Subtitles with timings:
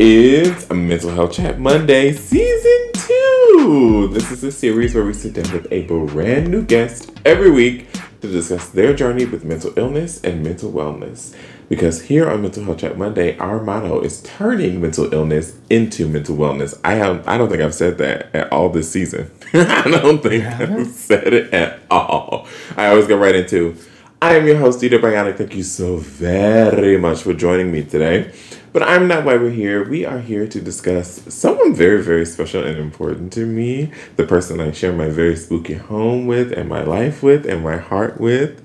[0.00, 4.10] It's a Mental Health Chat Monday, Season 2.
[4.12, 7.90] This is a series where we sit down with a brand new guest every week
[8.20, 11.34] to discuss their journey with mental illness and mental wellness.
[11.68, 16.36] Because here on Mental Health Chat Monday, our motto is turning mental illness into mental
[16.36, 16.78] wellness.
[16.84, 19.32] I have I don't think I've said that at all this season.
[19.52, 22.46] I don't think I've said it at all.
[22.76, 23.76] I always go right into
[24.20, 25.36] I am your host, Dita Bionic.
[25.36, 28.32] Thank you so very much for joining me today.
[28.72, 29.88] But I'm not why we're here.
[29.88, 33.92] We are here to discuss someone very, very special and important to me.
[34.16, 37.76] The person I share my very spooky home with, and my life with, and my
[37.76, 38.60] heart with.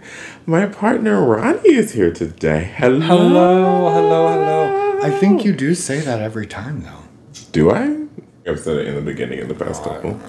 [0.48, 2.74] My partner Ronnie is here today.
[2.76, 3.00] Hello.
[3.02, 5.00] Hello, hello, hello.
[5.04, 7.04] I think you do say that every time, though.
[7.52, 8.08] Do I?
[8.48, 10.20] I've said it in the beginning of the past couple.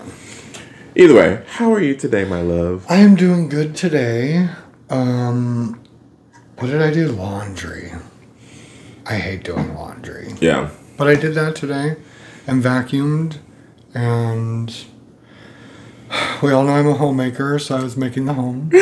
[0.95, 2.85] Either way, how are you today, my love?
[2.91, 4.51] I am doing good today.
[4.91, 5.81] Um,
[6.59, 7.09] what did I do?
[7.09, 7.93] Laundry.
[9.07, 10.71] I hate doing laundry, Yeah.
[10.97, 11.97] but I did that today,
[12.47, 13.37] and vacuumed,
[13.95, 14.75] and
[16.43, 18.71] we all know I'm a homemaker, so I was making the home,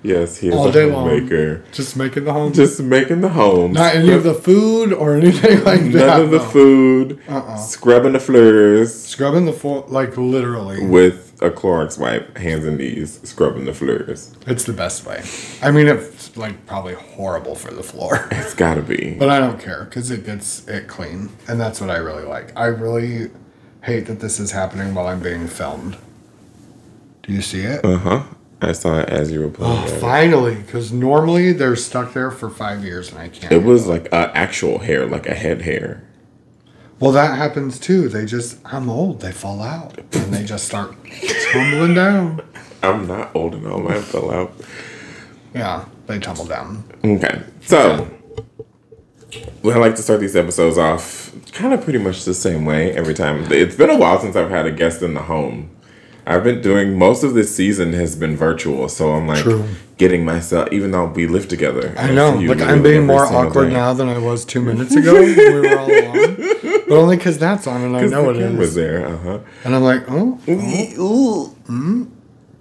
[0.00, 1.08] Yes, he is All a day long.
[1.10, 1.64] homemaker.
[1.72, 2.52] just making the home.
[2.52, 3.72] Just making the home.
[3.72, 6.06] Not any of the food or anything like that.
[6.06, 6.44] None of the no.
[6.44, 7.20] food.
[7.28, 7.56] Uh-uh.
[7.56, 10.86] Scrubbing the floors Scrubbing the floor, like literally.
[10.86, 14.34] with a Clorox wipe, hands and knees, scrubbing the floors.
[14.46, 15.22] It's the best way.
[15.62, 18.28] I mean, it's like probably horrible for the floor.
[18.38, 19.14] It's gotta be.
[19.18, 22.56] But I don't care because it gets it clean, and that's what I really like.
[22.56, 23.30] I really
[23.82, 25.96] hate that this is happening while I'm being filmed.
[27.22, 27.84] Do you see it?
[27.84, 28.22] Uh huh.
[28.60, 29.78] I saw it as you were playing.
[29.78, 30.00] Oh, it.
[30.00, 30.56] finally!
[30.56, 33.52] Because normally they're stuck there for five years, and I can't.
[33.52, 36.07] It was like a actual hair, like a head hair.
[37.00, 38.08] Well, that happens too.
[38.08, 39.20] They just I'm old.
[39.20, 40.96] They fall out, and they just start
[41.52, 42.42] tumbling down.
[42.82, 43.86] I'm not old enough.
[43.88, 44.52] I fell out.
[45.54, 46.84] Yeah, they tumble down.
[47.04, 48.08] Okay, so
[49.62, 53.14] we like to start these episodes off kind of pretty much the same way every
[53.14, 53.50] time.
[53.52, 55.70] It's been a while since I've had a guest in the home.
[56.26, 59.64] I've been doing most of this season has been virtual, so I'm like True.
[59.96, 60.68] getting myself.
[60.72, 62.32] Even though we live together, I know.
[62.32, 63.72] Like I'm being more awkward day.
[63.72, 66.36] now than I was two minutes ago when we were all alone.
[66.88, 69.06] But only because that's on and I know it camera's there.
[69.06, 69.38] Uh huh.
[69.64, 70.38] And I'm like, oh.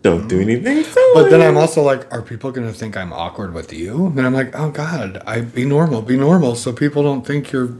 [0.03, 0.83] Don't do anything.
[0.83, 4.07] So But then I'm also like, are people gonna think I'm awkward with you?
[4.07, 7.75] And I'm like, oh God, I be normal, be normal, so people don't think you're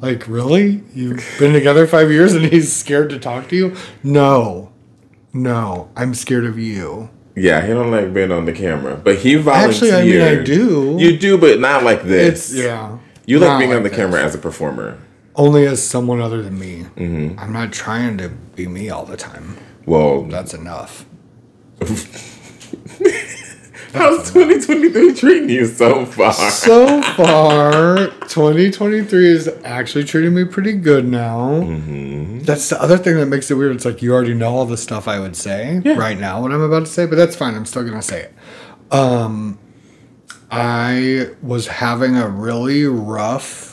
[0.00, 0.82] like really.
[0.94, 3.76] You've been together five years and he's scared to talk to you.
[4.02, 4.72] No,
[5.32, 7.10] no, I'm scared of you.
[7.34, 9.92] Yeah, he don't like being on the camera, but he volunteered.
[9.92, 10.96] Actually, I mean, I do.
[10.98, 12.50] You do, but not like this.
[12.50, 12.98] It's yeah.
[13.26, 13.96] You like being on the this.
[13.96, 14.98] camera as a performer.
[15.38, 16.84] Only as someone other than me.
[16.96, 17.38] Mm-hmm.
[17.38, 19.56] I'm not trying to be me all the time.
[19.86, 21.06] Well, That's enough.
[23.94, 26.32] how's 2023 treating you so far?
[26.32, 31.48] So far, 2023 is actually treating me pretty good now.
[31.62, 32.40] Mm-hmm.
[32.40, 33.74] That's the other thing that makes it weird.
[33.76, 35.94] It's like you already know all the stuff I would say Yeah.
[35.96, 37.54] right now, what I'm about to say, but that's fine.
[37.54, 38.34] I'm still going to say it.
[38.92, 39.58] Um,
[40.50, 43.67] I was having a really rough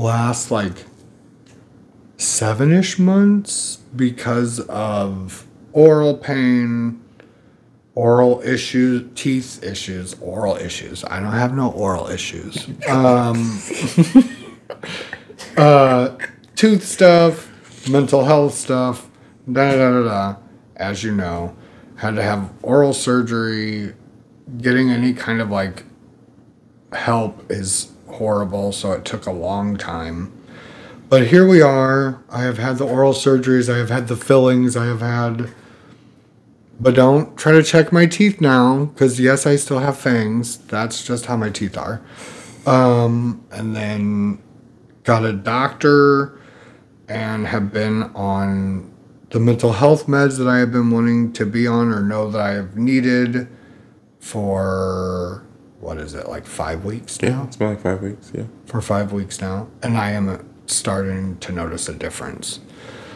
[0.00, 0.84] last like
[2.16, 7.02] seven ish months because of oral pain,
[7.94, 11.04] oral issues, teeth issues, oral issues.
[11.04, 12.66] I don't have no oral issues.
[12.88, 13.60] Um,
[15.56, 16.16] uh,
[16.56, 19.08] tooth stuff, mental health stuff,
[19.50, 20.36] da da da da.
[20.76, 21.54] As you know,
[21.96, 23.94] had to have oral surgery.
[24.58, 25.84] Getting any kind of like
[26.92, 30.32] help is horrible, so it took a long time.
[31.08, 32.22] But here we are.
[32.30, 35.50] I have had the oral surgeries, I have had the fillings, I have had.
[36.78, 40.58] But don't try to check my teeth now, because yes, I still have fangs.
[40.58, 42.00] That's just how my teeth are.
[42.66, 44.42] Um, and then
[45.04, 46.38] got a doctor
[47.08, 48.94] and have been on
[49.30, 52.40] the mental health meds that I have been wanting to be on or know that
[52.40, 53.48] I have needed
[54.18, 55.44] for
[55.80, 57.28] what is it, like five weeks now?
[57.28, 58.30] yeah, it's been like five weeks.
[58.34, 58.44] Yeah.
[58.66, 62.60] for five weeks now, and I am starting to notice a difference.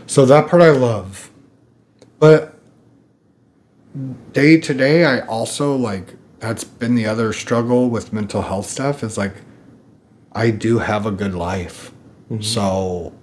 [0.07, 1.31] So that part I love.
[2.19, 2.59] But
[4.33, 9.03] day to day, I also like that's been the other struggle with mental health stuff
[9.03, 9.35] is like
[10.33, 11.93] I do have a good life.
[12.31, 12.43] Mm-hmm.
[12.43, 13.15] So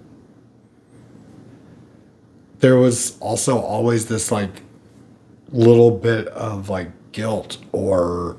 [2.58, 4.62] there was also always this like
[5.50, 8.38] little bit of like guilt or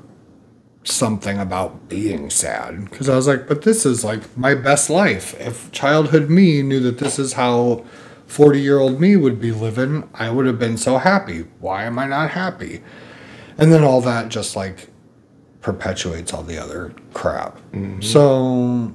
[0.84, 5.38] something about being sad because I was like, but this is like my best life.
[5.40, 7.84] If childhood me knew that this is how
[8.26, 11.46] 40 year old me would be living, I would have been so happy.
[11.60, 12.82] Why am I not happy?
[13.56, 14.88] And then all that just like
[15.60, 17.56] perpetuates all the other crap.
[17.72, 18.02] Mm-hmm.
[18.02, 18.94] So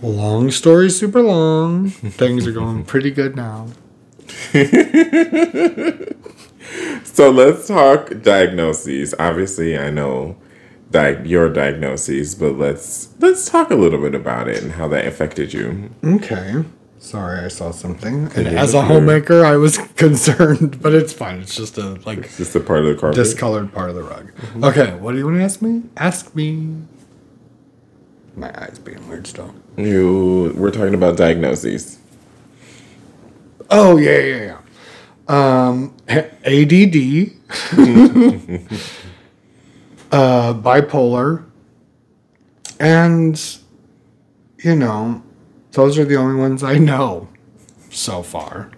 [0.00, 1.90] Long story, super long.
[1.90, 3.66] Things are going pretty good now.
[7.04, 9.14] So let's talk diagnoses.
[9.18, 10.36] Obviously, I know
[10.90, 15.06] di- your diagnoses, but let's let's talk a little bit about it and how that
[15.06, 15.90] affected you.
[16.04, 16.64] Okay.
[17.00, 18.30] Sorry, I saw something.
[18.34, 18.82] And Yeah, as a sure.
[18.82, 21.40] homemaker, I was concerned, but it's fine.
[21.40, 23.16] It's just a like It's just a part of the carpet.
[23.16, 24.30] discolored part of the rug.
[24.62, 25.82] Okay, what do you want to ask me?
[25.96, 26.74] Ask me.
[28.36, 29.52] My eyes being weird still.
[29.76, 31.98] you we're talking about diagnoses.
[33.70, 34.58] Oh yeah, yeah, yeah.
[35.28, 36.24] Um, ADD,
[40.10, 41.44] uh, bipolar,
[42.80, 43.58] and
[44.58, 45.22] you know,
[45.72, 47.28] those are the only ones I know
[47.90, 48.70] so far.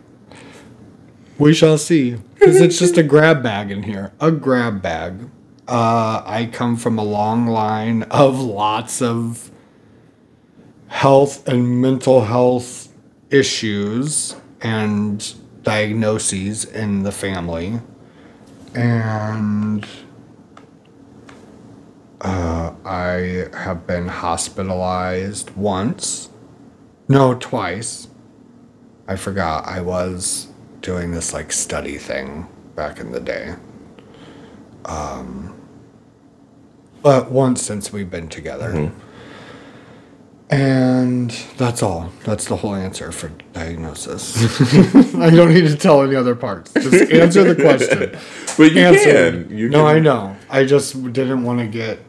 [1.39, 5.31] We shall see, because it's just a grab bag in here, a grab bag.
[5.67, 9.51] Uh, I come from a long line of lots of
[10.89, 12.89] health and mental health
[13.31, 17.81] issues and diagnoses in the family.
[18.75, 19.87] And
[22.21, 26.29] uh, I have been hospitalized once.
[27.09, 28.09] No, twice.
[29.09, 30.49] I forgot I was
[30.83, 32.47] doing this like study thing
[32.77, 33.55] back in the day.
[34.85, 35.57] Um,
[37.03, 38.93] but once since we've been together.
[40.51, 42.11] And that's all.
[42.25, 44.37] That's the whole answer for diagnosis.
[45.15, 46.73] I don't need to tell any other parts.
[46.75, 48.19] Just answer the question.
[48.59, 49.11] But you Answer.
[49.47, 49.57] can.
[49.57, 49.97] You no, can.
[49.97, 50.37] I know.
[50.51, 52.01] I just didn't want to get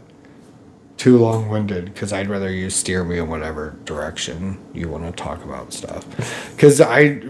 [0.97, 5.11] too long winded because I'd rather you steer me in whatever direction you want to
[5.13, 6.05] talk about stuff.
[6.53, 7.21] Because I,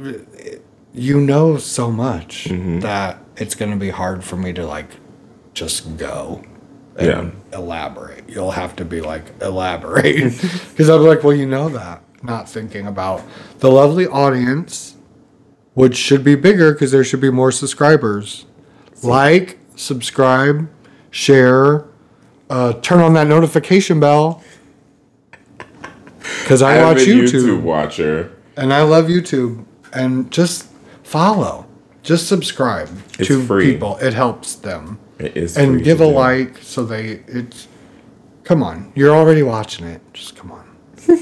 [0.93, 2.79] you know so much Mm-hmm.
[2.79, 4.89] that it's going to be hard for me to like
[5.53, 6.43] just go
[6.99, 7.31] Yeah.
[7.53, 8.29] elaborate.
[8.29, 10.33] You'll have to be like, elaborate.
[10.71, 12.03] Because be like, well, you know that.
[12.23, 13.21] Not thinking about
[13.59, 14.95] the lovely audience,
[15.73, 18.45] which should be bigger because there should be more subscribers.
[19.03, 20.69] Like, subscribe,
[21.09, 21.85] share,
[22.49, 24.43] uh, turn on that notification bell.
[26.43, 28.31] Because I I'm watch YouTube, YouTube watcher.
[28.57, 29.65] and I love YouTube.
[29.93, 30.67] And just
[31.03, 31.65] follow,
[32.03, 32.89] just subscribe
[33.19, 33.73] It's to free.
[33.73, 33.97] people.
[33.97, 36.11] It helps them It is and give a do.
[36.11, 37.67] like so they it's
[38.43, 40.65] come on you're already watching it just come on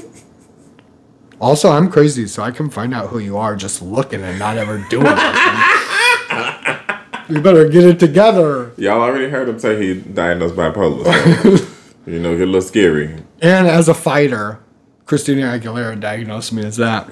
[1.40, 4.56] also i'm crazy so i can find out who you are just looking and not
[4.58, 6.86] ever doing anything
[7.28, 11.04] you better get it together Y'all already heard him say he diagnosed bipolar.
[11.42, 11.66] So,
[12.10, 13.14] you know, get a little scary.
[13.40, 14.58] and as a fighter
[15.06, 17.06] christina aguilera diagnosed me as that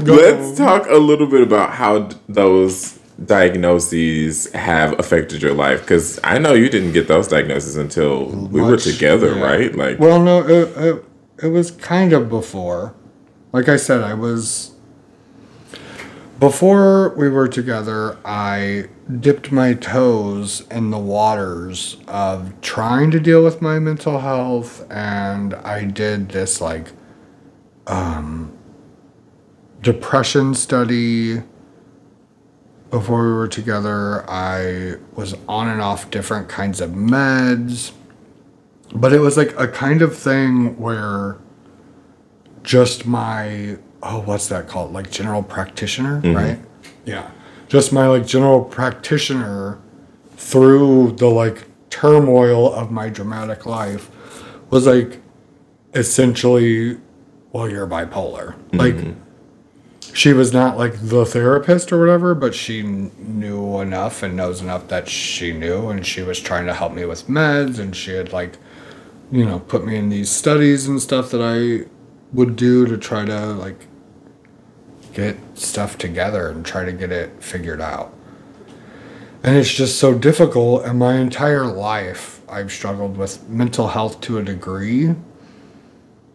[0.00, 6.38] Let's talk a little bit about how those diagnoses have affected your life because I
[6.38, 9.42] know you didn't get those diagnoses until we were together, yeah.
[9.42, 9.74] right?
[9.74, 11.04] Like, well no it, it,
[11.42, 12.94] it was kind of before
[13.52, 14.72] like i said i was
[16.38, 18.86] before we were together i
[19.20, 25.54] dipped my toes in the waters of trying to deal with my mental health and
[25.54, 26.92] i did this like
[27.86, 28.55] um
[29.86, 31.40] depression study.
[32.90, 37.92] Before we were together i was on and off different kinds of meds.
[38.92, 41.36] But it was like a kind of thing where
[42.64, 44.92] just my oh what's that called?
[44.92, 46.36] Like general practitioner mm-hmm.
[46.36, 46.58] right?
[47.04, 47.30] Yeah.
[47.68, 49.78] Just my like general practitioner
[50.36, 54.10] through the like turmoil of my dramatic life
[54.70, 55.20] was like
[55.94, 56.98] essentially
[57.52, 58.56] well you're bipolar.
[58.72, 59.25] Like mm-hmm.
[60.16, 64.88] She was not like the therapist or whatever, but she knew enough and knows enough
[64.88, 68.32] that she knew, and she was trying to help me with meds, and she had
[68.32, 68.56] like,
[69.30, 71.86] you know, put me in these studies and stuff that I
[72.32, 73.88] would do to try to like
[75.12, 78.14] get stuff together and try to get it figured out.
[79.42, 84.38] And it's just so difficult, and my entire life I've struggled with mental health to
[84.38, 85.14] a degree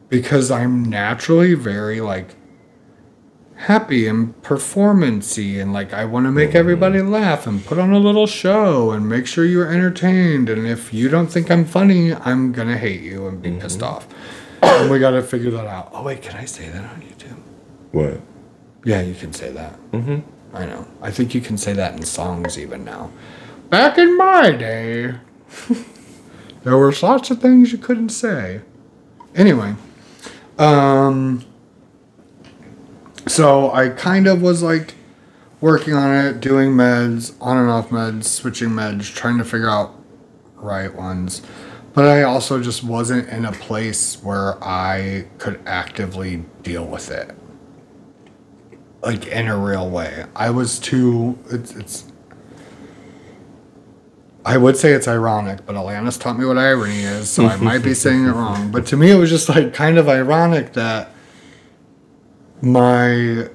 [0.07, 2.35] because I'm naturally very like
[3.61, 7.99] happy and performancy and like I want to make everybody laugh and put on a
[7.99, 12.53] little show and make sure you're entertained and if you don't think I'm funny, I'm
[12.53, 14.07] gonna hate you and be pissed off.
[14.63, 15.91] And we gotta figure that out.
[15.93, 17.37] Oh wait, can I say that on YouTube?
[17.91, 18.19] what?
[18.83, 19.73] Yeah, you can say that.
[19.91, 20.55] Mm-hmm.
[20.55, 20.87] I know.
[20.99, 23.11] I think you can say that in songs even now.
[23.69, 25.13] Back in my day,
[26.63, 28.61] there were lots of things you couldn't say.
[29.35, 29.75] Anyway,
[30.57, 31.45] um,
[33.27, 34.95] so I kind of was like
[35.59, 39.95] working on it, doing meds, on and off meds, switching meds, trying to figure out
[40.55, 41.41] right ones.
[41.93, 47.35] But I also just wasn't in a place where I could actively deal with it.
[49.01, 50.25] Like in a real way.
[50.35, 52.11] I was too it's it's
[54.43, 57.83] I would say it's ironic, but Alanis taught me what irony is, so I might
[57.83, 58.71] be saying it wrong.
[58.71, 61.10] But to me, it was just like kind of ironic that
[62.61, 63.49] my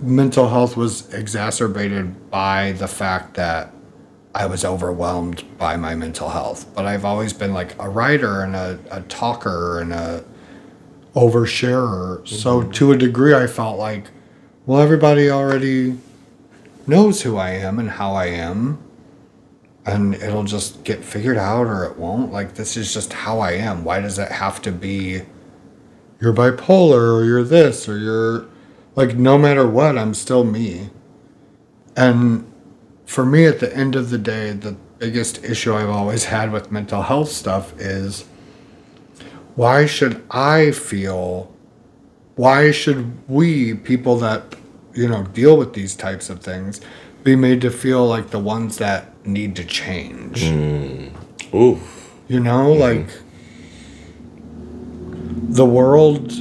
[0.00, 3.72] mental health was exacerbated by the fact that
[4.34, 6.66] I was overwhelmed by my mental health.
[6.74, 10.24] But I've always been like a writer and a, a talker and a
[11.14, 12.26] oversharer.
[12.26, 12.70] So mm-hmm.
[12.72, 14.06] to a degree, I felt like,
[14.64, 15.98] well, everybody already
[16.86, 18.82] knows who I am and how I am.
[19.84, 22.32] And it'll just get figured out or it won't.
[22.32, 23.84] Like, this is just how I am.
[23.84, 25.22] Why does it have to be
[26.22, 28.46] you're bipolar or you're this or you're
[28.94, 30.90] like, no matter what, I'm still me.
[31.96, 32.50] And
[33.06, 36.70] for me, at the end of the day, the biggest issue I've always had with
[36.70, 38.24] mental health stuff is
[39.56, 41.52] why should I feel,
[42.36, 44.54] why should we, people that,
[44.94, 46.80] you know, deal with these types of things,
[47.24, 50.44] be made to feel like the ones that need to change?
[50.44, 51.10] Mm.
[51.52, 51.80] Ooh.
[52.28, 52.80] You know, mm-hmm.
[52.80, 53.21] like
[55.52, 56.32] the world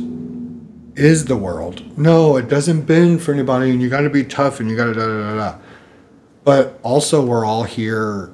[0.96, 1.98] is the world.
[1.98, 4.86] No, it doesn't bend for anybody, and you got to be tough, and you got
[4.86, 5.58] to da da da da.
[6.44, 8.32] But also, we're all here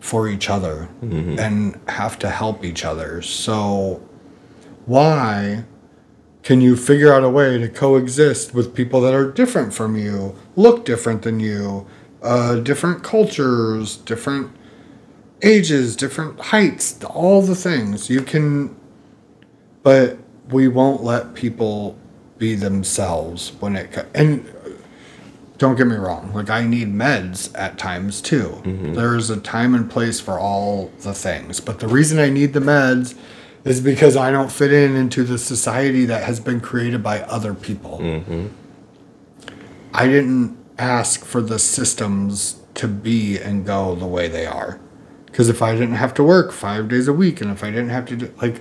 [0.00, 0.88] for each other
[1.38, 3.20] and have to help each other.
[3.22, 4.00] So,
[4.86, 5.64] why
[6.42, 10.34] can you figure out a way to coexist with people that are different from you,
[10.56, 11.86] look different than you,
[12.22, 14.50] uh, different cultures, different
[15.42, 18.74] ages, different heights, all the things you can,
[19.88, 20.18] but
[20.50, 21.96] we won't let people
[22.36, 24.46] be themselves when it co- and
[25.56, 28.50] don't get me wrong like i need meds at times too.
[28.64, 28.92] Mm-hmm.
[28.92, 32.60] There's a time and place for all the things but the reason i need the
[32.60, 33.16] meds
[33.64, 37.54] is because i don't fit in into the society that has been created by other
[37.54, 37.98] people.
[37.98, 38.48] Mm-hmm.
[39.94, 44.78] I didn't ask for the systems to be and go the way they are.
[45.24, 47.88] Because if i didn't have to work five days a week and if i didn't
[47.88, 48.60] have to do like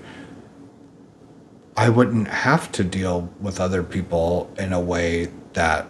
[1.77, 5.87] I wouldn't have to deal with other people in a way that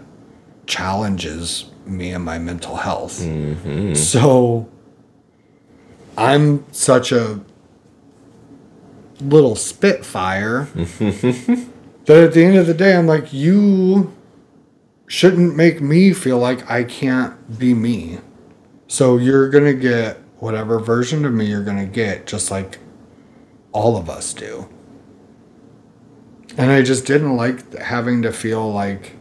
[0.66, 3.22] challenges me and my mental health.
[3.22, 3.94] Mm-hmm.
[3.94, 4.70] So
[6.18, 7.40] I'm such a
[9.22, 11.70] little spitfire that
[12.10, 14.14] at the end of the day, I'm like, you
[15.08, 18.20] shouldn't make me feel like I can't be me.
[18.88, 22.80] So you're going to get whatever version of me you're going to get, just like
[23.72, 24.68] all of us do.
[26.58, 29.16] And I just didn't like having to feel like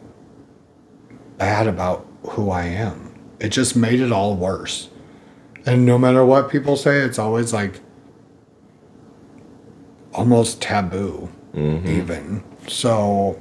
[1.36, 3.14] bad about who I am.
[3.38, 4.88] It just made it all worse.
[5.66, 7.80] And no matter what people say, it's always like
[10.14, 11.86] almost taboo, mm-hmm.
[11.86, 12.44] even.
[12.68, 13.38] So,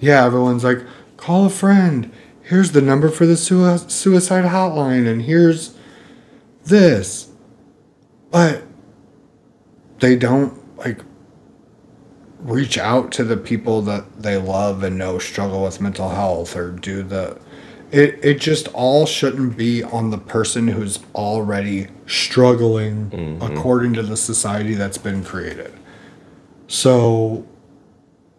[0.00, 0.80] yeah, everyone's like,
[1.18, 2.10] call a friend.
[2.42, 5.76] Here's the number for the sui- suicide hotline, and here's
[6.64, 7.30] this.
[8.30, 8.62] But
[10.00, 11.00] they don't like
[12.42, 16.72] reach out to the people that they love and know struggle with mental health or
[16.72, 17.38] do the
[17.92, 23.42] it it just all shouldn't be on the person who's already struggling mm-hmm.
[23.42, 25.72] according to the society that's been created.
[26.66, 27.46] So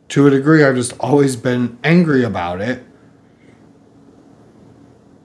[0.10, 2.83] to a degree I've just always been angry about it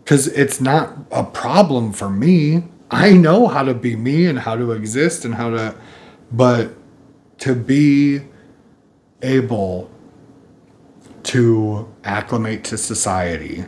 [0.05, 2.65] cuz it's not a problem for me.
[2.91, 5.75] I know how to be me and how to exist and how to
[6.31, 6.75] but
[7.39, 8.21] to be
[9.23, 9.91] able
[11.25, 13.65] to acclimate to society.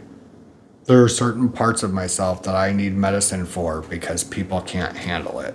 [0.84, 5.40] There are certain parts of myself that I need medicine for because people can't handle
[5.40, 5.54] it.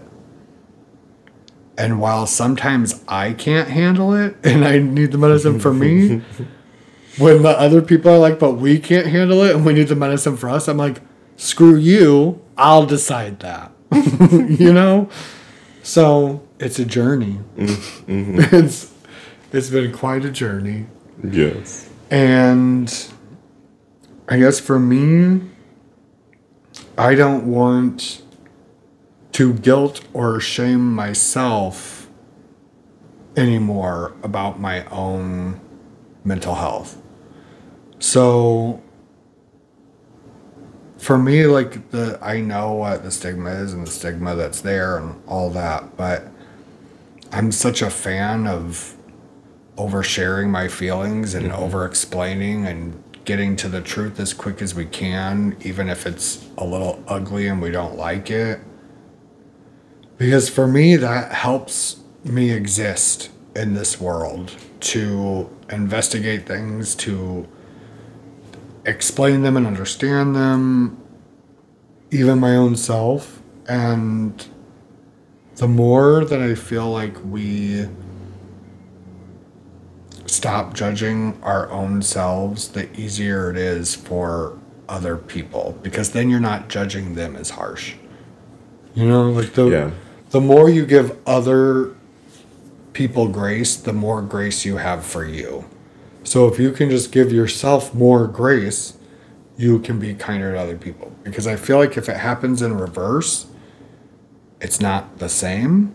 [1.78, 6.22] And while sometimes I can't handle it and I need the medicine for me,
[7.18, 9.96] when the other people are like, but we can't handle it and we need the
[9.96, 11.02] medicine for us, I'm like,
[11.38, 13.72] screw you, I'll decide that.
[14.32, 15.10] you know?
[15.84, 17.40] So it's a journey.
[17.58, 18.56] Mm-hmm.
[18.56, 18.92] It's
[19.56, 20.86] it's been quite a journey.
[21.24, 21.90] Yes.
[22.12, 22.94] And
[24.28, 25.42] I guess for me,
[26.98, 28.22] I don't want
[29.34, 32.10] to guilt or shame myself
[33.36, 35.60] anymore about my own
[36.24, 37.02] mental health.
[38.00, 38.82] So
[40.98, 44.98] for me, like the I know what the stigma is and the stigma that's there
[44.98, 46.28] and all that, but
[47.32, 48.96] I'm such a fan of
[49.78, 51.64] oversharing my feelings and mm-hmm.
[51.64, 56.48] over explaining and getting to the truth as quick as we can, even if it's
[56.58, 58.60] a little ugly and we don't like it.
[60.18, 67.48] Because for me, that helps me exist in this world to investigate things, to
[68.86, 71.02] explain them and understand them,
[72.12, 73.42] even my own self.
[73.68, 74.46] And
[75.56, 77.88] the more that I feel like we
[80.36, 86.40] stop judging our own selves, the easier it is for other people because then you're
[86.40, 87.96] not judging them as harsh.
[88.94, 89.90] You know, like the Yeah.
[90.32, 91.92] the more you give other
[92.94, 95.66] people grace, the more grace you have for you.
[96.24, 98.94] So if you can just give yourself more grace,
[99.58, 101.12] you can be kinder to other people.
[101.24, 103.48] Because I feel like if it happens in reverse,
[104.62, 105.94] it's not the same.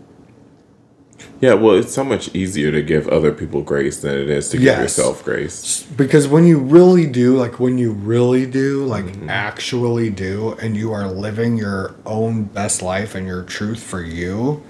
[1.39, 4.57] Yeah, well, it's so much easier to give other people grace than it is to
[4.57, 4.79] give Yes.
[4.79, 5.83] yourself grace.
[5.97, 9.29] Because when you really do, like when you really do, like mm-hmm.
[9.29, 14.61] actually do, and you are living your own best life and your truth for you,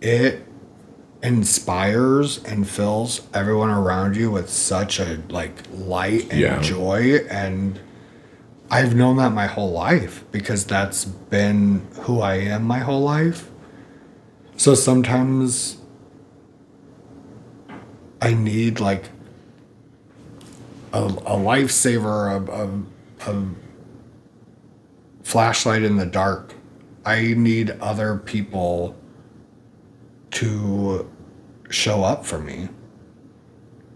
[0.00, 0.44] it
[1.22, 6.60] inspires and fills everyone around you with such a like light and Yeah.
[6.60, 7.80] joy and
[8.70, 13.47] I've known that my whole life because that's been who I am my whole life.
[14.58, 15.76] So sometimes
[18.20, 19.04] I need like
[20.92, 23.44] a, a lifesaver, a, a, a
[25.22, 26.54] flashlight in the dark.
[27.04, 28.96] I need other people
[30.32, 31.08] to
[31.70, 32.68] show up for me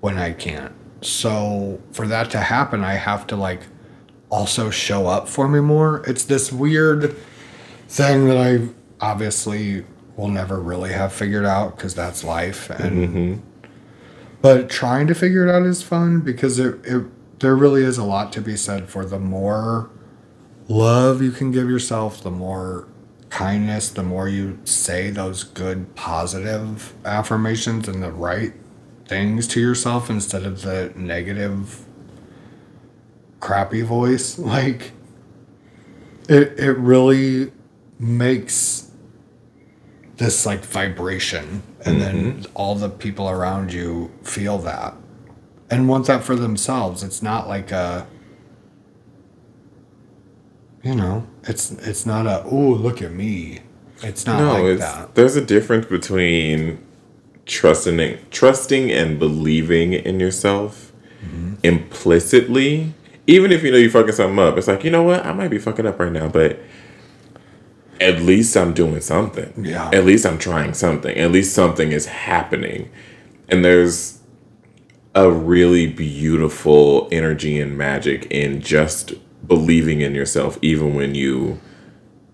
[0.01, 0.73] when I can't.
[1.01, 3.63] So for that to happen, I have to like
[4.31, 6.05] also show up for me more.
[6.07, 7.17] It's this weird
[7.89, 8.69] thing that I
[9.01, 9.85] obviously
[10.17, 13.69] will never really have figured out because that's life and mm-hmm.
[14.41, 17.05] but trying to figure it out is fun because it, it
[17.41, 19.91] there really is a lot to be said for the more
[20.69, 22.87] love you can give yourself the more
[23.31, 28.53] kindness the more you say those good positive affirmations and the right
[29.07, 31.87] things to yourself instead of the negative
[33.41, 34.93] crappy voice like
[36.29, 37.51] it it really
[37.99, 38.92] makes
[40.17, 44.95] this like vibration and then all the people around you feel that
[45.71, 47.03] and want that for themselves.
[47.03, 48.07] It's not like a
[50.83, 53.61] you know it's it's not a oh look at me.
[54.03, 55.15] It's not No, like it's, that.
[55.15, 56.85] there's a difference between
[57.47, 60.89] trusting and, trusting and believing in yourself
[61.25, 61.55] Mm-hmm.
[61.63, 62.93] implicitly.
[63.29, 65.49] Even if you know you're fucking something up, it's like you know what, I might
[65.53, 66.59] be fucking up right now, but
[68.03, 69.53] at least I'm doing something.
[69.57, 69.91] Yeah.
[69.93, 71.17] At least I'm trying something.
[71.17, 72.91] At least something is happening,
[73.49, 74.19] and there's
[75.15, 79.15] a really beautiful energy and magic in just
[79.47, 81.61] believing in yourself, even when you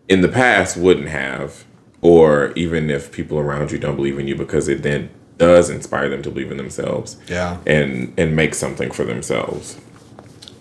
[0.09, 1.65] in the past wouldn't have,
[2.01, 6.09] or even if people around you don't believe in you, because it then does inspire
[6.09, 9.79] them to believe in themselves yeah and and make something for themselves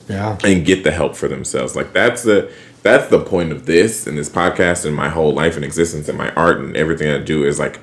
[0.08, 1.76] yeah and get the help for themselves.
[1.76, 2.52] Like that's the
[2.88, 6.17] that's the point of this and this podcast and my whole life and existence and
[6.17, 7.80] my art and everything I do is like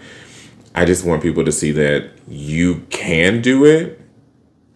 [0.75, 4.01] I just want people to see that you can do it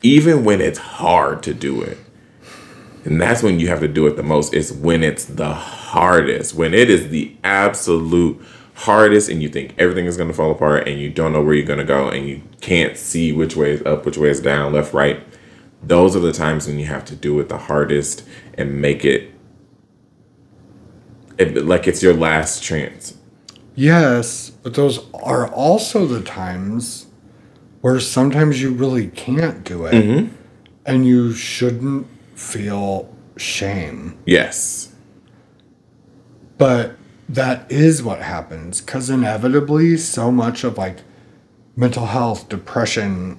[0.03, 1.99] even when it's hard to do it.
[3.05, 4.55] And that's when you have to do it the most.
[4.55, 6.55] Is when it's the hardest.
[6.55, 8.41] When it is the absolute
[8.75, 11.55] hardest and you think everything is going to fall apart and you don't know where
[11.55, 14.41] you're going to go and you can't see which way is up, which way is
[14.41, 15.21] down, left, right.
[15.83, 19.33] Those are the times when you have to do it the hardest and make it,
[21.39, 23.17] it like it's your last chance.
[23.75, 27.07] Yes, but those are also the times
[27.81, 29.95] where sometimes you really can't do it.
[29.95, 30.35] Mm-hmm.
[30.85, 34.19] And you shouldn't feel shame.
[34.25, 34.95] Yes.
[36.57, 36.97] But
[37.29, 41.03] that is what happens because inevitably, so much of like
[41.77, 43.39] mental health, depression,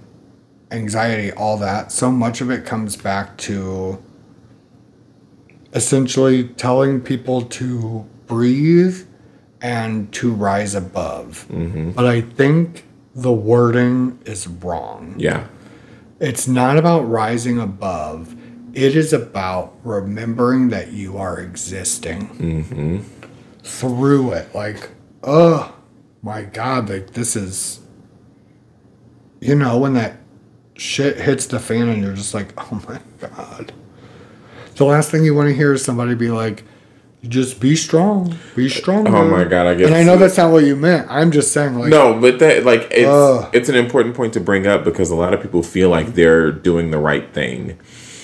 [0.72, 4.02] anxiety, all that, so much of it comes back to
[5.74, 9.06] essentially telling people to breathe
[9.62, 11.46] and to rise above.
[11.50, 11.92] Mm-hmm.
[11.92, 15.16] But I think the wording is wrong.
[15.18, 15.48] Yeah.
[16.20, 18.36] It's not about rising above.
[18.74, 23.00] It is about remembering that you are existing mm-hmm.
[23.64, 24.54] through it.
[24.54, 24.92] Like,
[25.24, 25.76] oh
[26.22, 27.80] my God, like this is,
[29.40, 30.18] you know, when that
[30.76, 33.74] shit hits the fan and you're just like, oh my God.
[34.80, 36.64] The last thing you want to hear is somebody be like,
[37.28, 39.06] just be strong, be strong.
[39.14, 41.06] Oh my God, I guess- And I know that's not what you meant.
[41.10, 43.50] I'm just saying, like, No, but that like it's Ugh.
[43.52, 46.50] it's an important point to bring up because a lot of people feel like they're
[46.54, 47.78] doing the right thing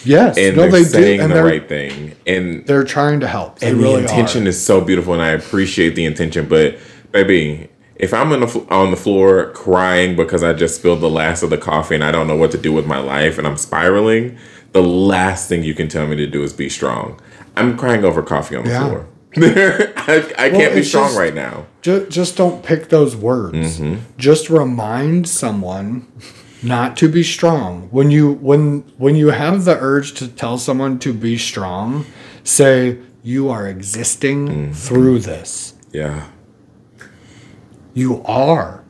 [0.05, 3.27] yes, and no, they're they do, saying and the right thing and they're trying to
[3.27, 3.59] help.
[3.59, 4.47] They and really the intention are.
[4.47, 6.77] is so beautiful and I appreciate the intention, but
[7.11, 7.67] baby.
[7.97, 11.49] If I'm on the, on the floor crying because I just spilled the last of
[11.49, 14.37] the coffee and I don't know what to do with my life and I'm spiraling,
[14.75, 17.17] the last thing you can tell me to do is be strong.
[17.55, 18.85] I'm crying over coffee on the Yeah.
[18.85, 19.07] floor.
[19.37, 21.65] I, I can't be strong just- right now.
[21.81, 23.79] just, just don't pick those words.
[23.79, 24.01] Mm-hmm.
[24.17, 26.05] Just remind someone
[26.61, 27.87] not to be strong.
[27.89, 32.05] When you when when you have the urge to tell someone to be strong,
[32.43, 34.71] say you are existing mm-hmm.
[34.73, 35.75] through this.
[35.93, 36.27] Yeah.
[37.93, 38.83] You are.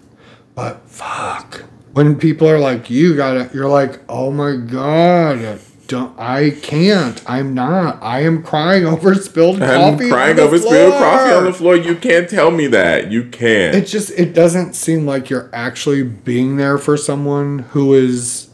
[0.55, 1.65] But fuck.
[1.93, 7.21] When people are like, you gotta, you're like, oh my god, don't, I can't.
[7.29, 8.01] I'm not.
[8.01, 10.09] I am crying over spilled I'm coffee.
[10.09, 11.75] crying on the over spilled coffee on floor." the floor.
[11.75, 13.11] You can't tell me that.
[13.11, 13.75] You can't.
[13.75, 18.49] It just, it doesn't seem like you're actually being there for someone who is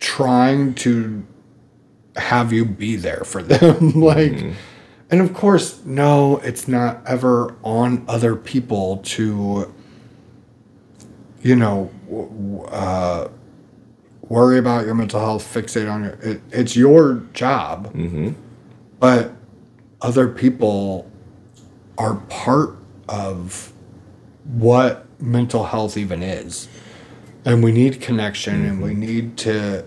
[0.00, 1.24] trying to
[2.16, 3.92] have you be there for them.
[4.00, 4.32] like,
[5.10, 9.72] and of course, no, it's not ever on other people to,
[11.42, 11.90] you know,
[12.70, 13.28] uh,
[14.32, 16.12] worry about your mental health, fixate on your.
[16.22, 18.30] It, it's your job, mm-hmm.
[18.98, 19.32] but
[20.00, 21.10] other people
[21.98, 22.78] are part
[23.10, 23.72] of
[24.44, 26.66] what mental health even is.
[27.44, 29.00] And we need connection and we mm-hmm.
[29.00, 29.84] need to,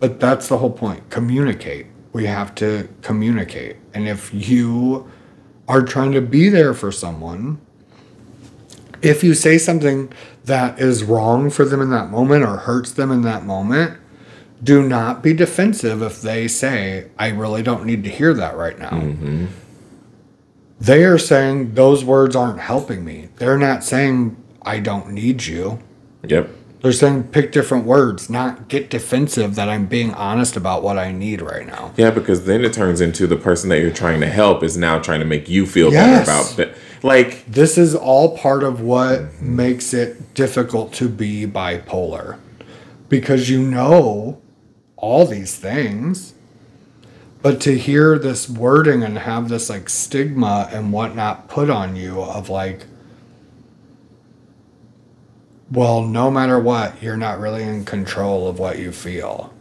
[0.00, 1.86] but that's the whole point communicate.
[2.12, 3.76] We have to communicate.
[3.94, 5.10] And if you
[5.66, 7.58] are trying to be there for someone,
[9.02, 10.12] if you say something
[10.44, 13.98] that is wrong for them in that moment or hurts them in that moment,
[14.62, 18.78] do not be defensive if they say, I really don't need to hear that right
[18.78, 18.90] now.
[18.90, 19.46] Mm-hmm.
[20.80, 23.28] They are saying those words aren't helping me.
[23.36, 25.80] They're not saying, I don't need you.
[26.26, 26.50] yep.
[26.80, 31.10] They're saying pick different words, not get defensive that I'm being honest about what I
[31.10, 31.92] need right now.
[31.96, 35.00] Yeah, because then it turns into the person that you're trying to help is now
[35.00, 36.24] trying to make you feel Yes.
[36.26, 36.78] better about that.
[37.02, 39.56] Like, This is all part of what mm-hmm.
[39.56, 42.38] makes it difficult to be bipolar
[43.08, 44.40] because you know
[44.96, 46.34] all these things,
[47.40, 52.20] but to hear this wording and have this like stigma and whatnot put on you
[52.20, 52.86] of like,
[55.70, 59.52] well, no matter what, you're not really in control of what you feel.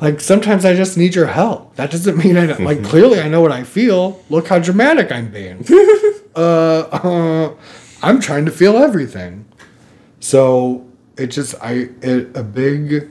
[0.00, 1.76] Like sometimes I just need your help.
[1.76, 2.86] That doesn't mean I don't, like mm-hmm.
[2.86, 4.22] clearly I know what I feel.
[4.28, 5.64] Look how dramatic I'm being.
[6.36, 7.54] uh, uh,
[8.02, 9.46] I'm trying to feel everything.
[10.20, 13.10] So it just I it a big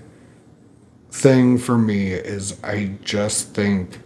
[1.09, 3.99] thing for me is I just think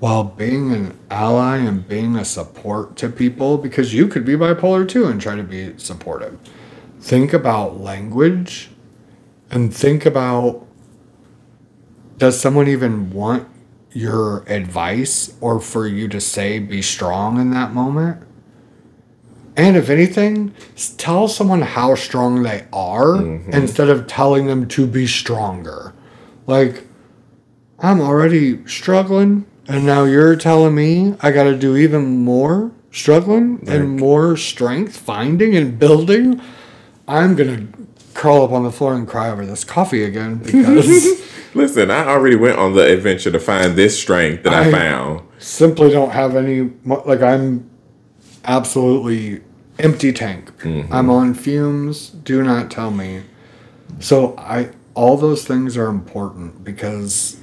[0.00, 4.86] while being an ally and being a support to people because you could be bipolar
[4.88, 6.38] too and try to be supportive.
[7.00, 8.70] Think about language
[9.50, 10.66] and think about
[12.18, 13.48] does someone even want
[13.94, 18.22] your advice or for you to say be strong in that moment?
[19.56, 20.52] And if anything,
[20.96, 23.52] tell someone how strong they are mm-hmm.
[23.52, 25.94] instead of telling them to be stronger.
[26.46, 26.86] Like,
[27.78, 33.62] I'm already struggling, and now you're telling me I got to do even more struggling
[33.66, 36.40] and more strength finding and building.
[37.06, 41.22] I'm going to curl up on the floor and cry over this coffee again because.
[41.54, 45.28] listen, I already went on the adventure to find this strength that I, I- found.
[45.38, 47.70] simply don't have any like I'm
[48.44, 49.42] absolutely
[49.78, 50.56] empty tank.
[50.58, 50.92] Mm-hmm.
[50.92, 52.10] I'm on fumes.
[52.10, 53.22] Do not tell me.
[54.00, 57.40] So I all those things are important because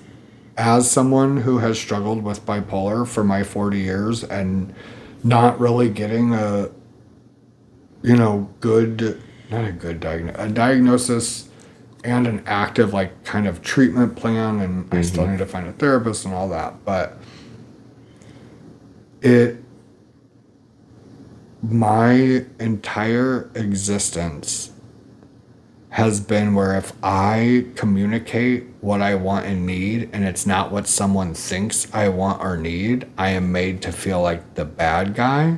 [0.58, 4.74] as someone who has struggled with bipolar for my 40 years and
[5.24, 6.70] not really getting a
[8.02, 11.50] you know good not a good diagnosis a diagnosis
[12.04, 15.04] and an active like kind of treatment plan and I mm-hmm.
[15.04, 17.18] still need to find a therapist and all that but
[19.22, 19.58] it
[21.62, 24.72] my entire existence
[25.92, 30.88] has been where if I communicate what I want and need and it's not what
[30.88, 35.58] someone thinks I want or need, I am made to feel like the bad guy.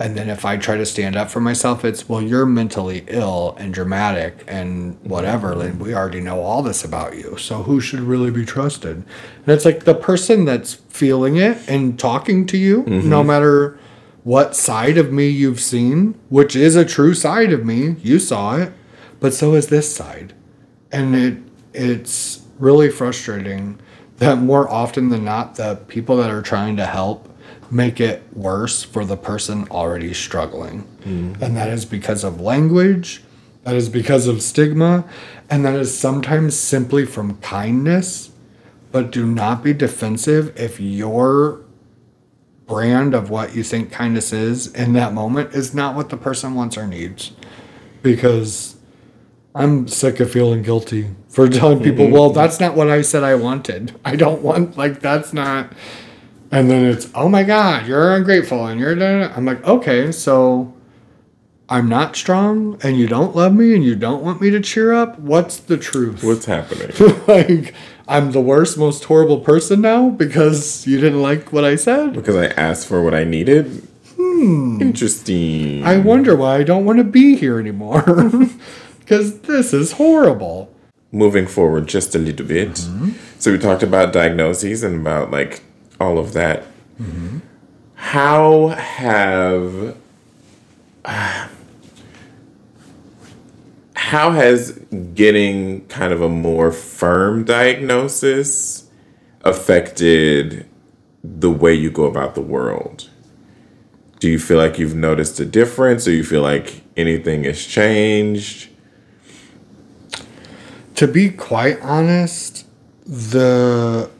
[0.00, 3.54] And then if I try to stand up for myself, it's, well, you're mentally ill
[3.58, 5.54] and dramatic and whatever.
[5.54, 7.36] Like, we already know all this about you.
[7.36, 8.96] So who should really be trusted?
[8.96, 13.10] And it's like the person that's feeling it and talking to you, mm-hmm.
[13.10, 13.78] no matter
[14.24, 18.56] what side of me you've seen, which is a true side of me, you saw
[18.56, 18.72] it,
[19.20, 20.32] but so is this side.
[20.90, 21.38] And it
[21.72, 23.78] it's really frustrating
[24.16, 27.29] that more often than not the people that are trying to help
[27.70, 30.82] make it worse for the person already struggling.
[31.02, 31.42] Mm-hmm.
[31.42, 33.22] And that is because of language,
[33.64, 35.08] that is because of stigma,
[35.48, 38.30] and that is sometimes simply from kindness.
[38.92, 41.60] But do not be defensive if your
[42.66, 46.54] brand of what you think kindness is in that moment is not what the person
[46.54, 47.32] wants or needs.
[48.02, 48.76] Because
[49.54, 52.14] I'm sick of feeling guilty for telling people, mm-hmm.
[52.14, 53.98] well, that's not what I said I wanted.
[54.04, 55.72] I don't want, like, that's not.
[56.52, 58.94] And then it's, oh my God, you're ungrateful and you're.
[58.94, 60.74] da- da- I'm like, okay, so
[61.68, 64.92] I'm not strong and you don't love me and you don't want me to cheer
[64.92, 65.18] up.
[65.20, 66.24] What's the truth?
[66.24, 66.90] What's happening?
[67.28, 67.74] like,
[68.08, 72.14] I'm the worst, most horrible person now because you didn't like what I said?
[72.14, 73.86] because I asked for what I needed?
[74.16, 74.78] Hmm.
[74.80, 75.84] Interesting.
[75.84, 78.02] I wonder why I don't want to be here anymore.
[79.00, 80.72] Because this is horrible.
[81.10, 82.76] moving forward just a little bit.
[83.40, 85.62] So we talked about diagnoses and about like
[86.00, 86.64] all of that.
[87.94, 89.96] How have
[93.94, 94.72] how has
[95.14, 98.88] getting kind of a more firm diagnosis
[99.42, 100.66] affected
[101.22, 103.08] the way you go about the world?
[104.18, 108.68] Do you feel like you've noticed a difference or you feel like anything has changed?
[110.96, 112.66] To be quite honest,
[113.06, 114.10] the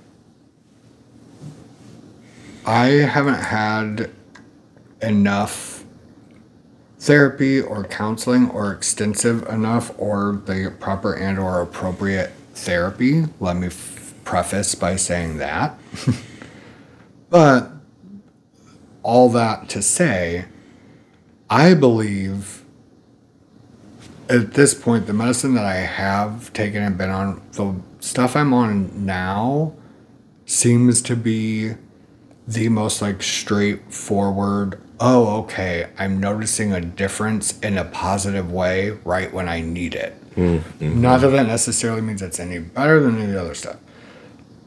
[2.67, 4.11] I haven't had
[5.03, 5.85] enough
[6.99, 13.25] therapy or counseling or extensive enough or the proper and or appropriate therapy.
[13.41, 15.79] Let me f- preface by saying that.
[17.31, 17.71] but
[19.03, 20.45] all that to say,
[21.49, 22.65] I believe
[24.29, 28.55] at this point, the medicine that I have taken and been on, the stuff I'm
[28.55, 29.73] on now
[30.47, 31.73] seems to be
[32.51, 34.81] the most like straightforward.
[34.99, 35.89] Oh, okay.
[35.99, 40.17] I'm noticing a difference in a positive way right when I need it.
[40.35, 41.01] Mm-hmm.
[41.01, 43.77] Not that that necessarily means it's any better than any other stuff.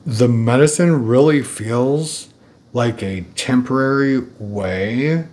[0.06, 2.30] The medicine really feels
[2.72, 5.26] like a temporary way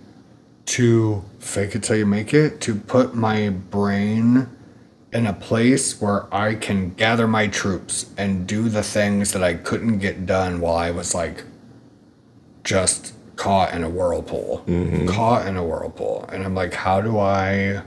[0.65, 4.47] to fake it till you make it, to put my brain
[5.13, 9.55] in a place where I can gather my troops and do the things that I
[9.55, 11.43] couldn't get done while I was like
[12.63, 14.63] just caught in a whirlpool.
[14.67, 15.07] Mm-hmm.
[15.07, 16.25] Caught in a whirlpool.
[16.31, 17.81] And I'm like, how do I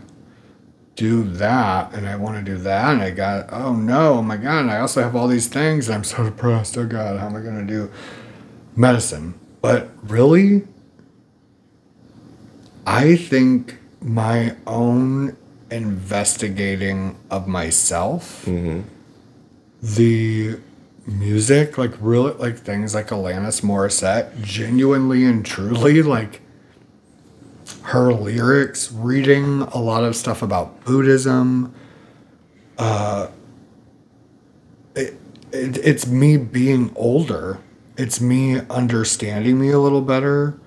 [0.97, 1.93] do that?
[1.95, 2.93] And I want to do that.
[2.93, 4.61] And I got, oh no, oh my God.
[4.63, 5.89] And I also have all these things.
[5.89, 6.77] And I'm so depressed.
[6.77, 7.91] Oh God, how am I going to do
[8.75, 9.39] medicine?
[9.61, 10.67] But really,
[12.87, 15.37] I think my own
[15.71, 18.83] investigating of myself, mm-hmm.
[19.81, 20.59] the
[21.07, 26.41] music, like really, like things like Alanis Morissette, genuinely and truly, like
[27.83, 31.75] her lyrics, reading a lot of stuff about Buddhism.
[32.79, 33.29] Uh,
[34.95, 35.19] it,
[35.53, 37.59] it, it's me being older.
[37.97, 40.59] It's me understanding me a little better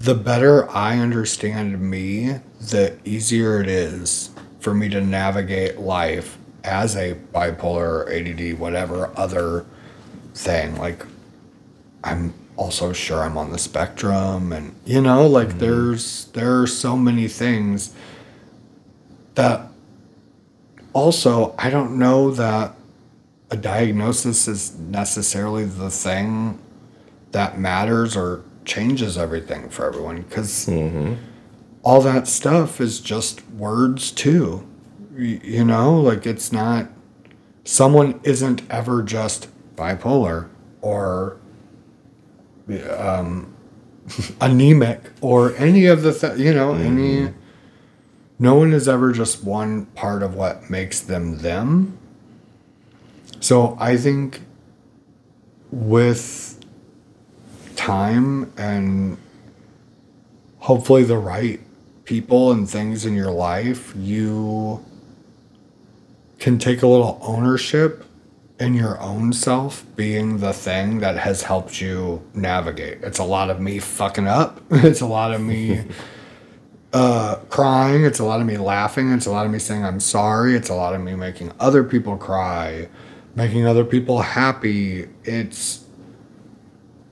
[0.00, 6.96] the better I understand me, the easier it is for me to navigate life as
[6.96, 9.64] a bipolar, ADD, whatever other
[10.34, 10.76] thing.
[10.76, 11.04] Like,
[12.04, 15.58] I'm also sure I'm on the spectrum, and you know, like mm-hmm.
[15.58, 17.94] there's there are so many things
[19.34, 19.68] that
[20.92, 22.74] also I don't know that
[23.50, 26.58] a diagnosis is necessarily the thing
[27.32, 31.14] that matters or changes everything for everyone because mm-hmm.
[31.82, 34.66] all that stuff is just words too
[35.16, 36.88] you know like it's not
[37.64, 40.48] someone isn't ever just bipolar
[40.80, 41.38] or
[42.90, 43.54] um,
[44.40, 47.32] anemic or any of the th- you know any
[48.38, 51.98] no one is ever just one part of what makes them them.
[53.40, 54.40] So i think
[55.70, 56.62] with
[57.76, 59.16] time and
[60.58, 61.60] hopefully the right
[62.04, 64.84] people and things in your life, you
[66.40, 68.04] can take a little ownership
[68.58, 72.98] in your own self being the thing that has helped you navigate.
[73.02, 74.60] It's a lot of me fucking up.
[74.70, 75.84] It's a lot of me
[76.92, 78.04] uh, crying.
[78.04, 79.12] It's a lot of me laughing.
[79.12, 80.56] It's a lot of me saying I'm sorry.
[80.56, 82.88] It's a lot of me making other people cry,
[83.34, 85.08] making other people happy.
[85.24, 85.84] It's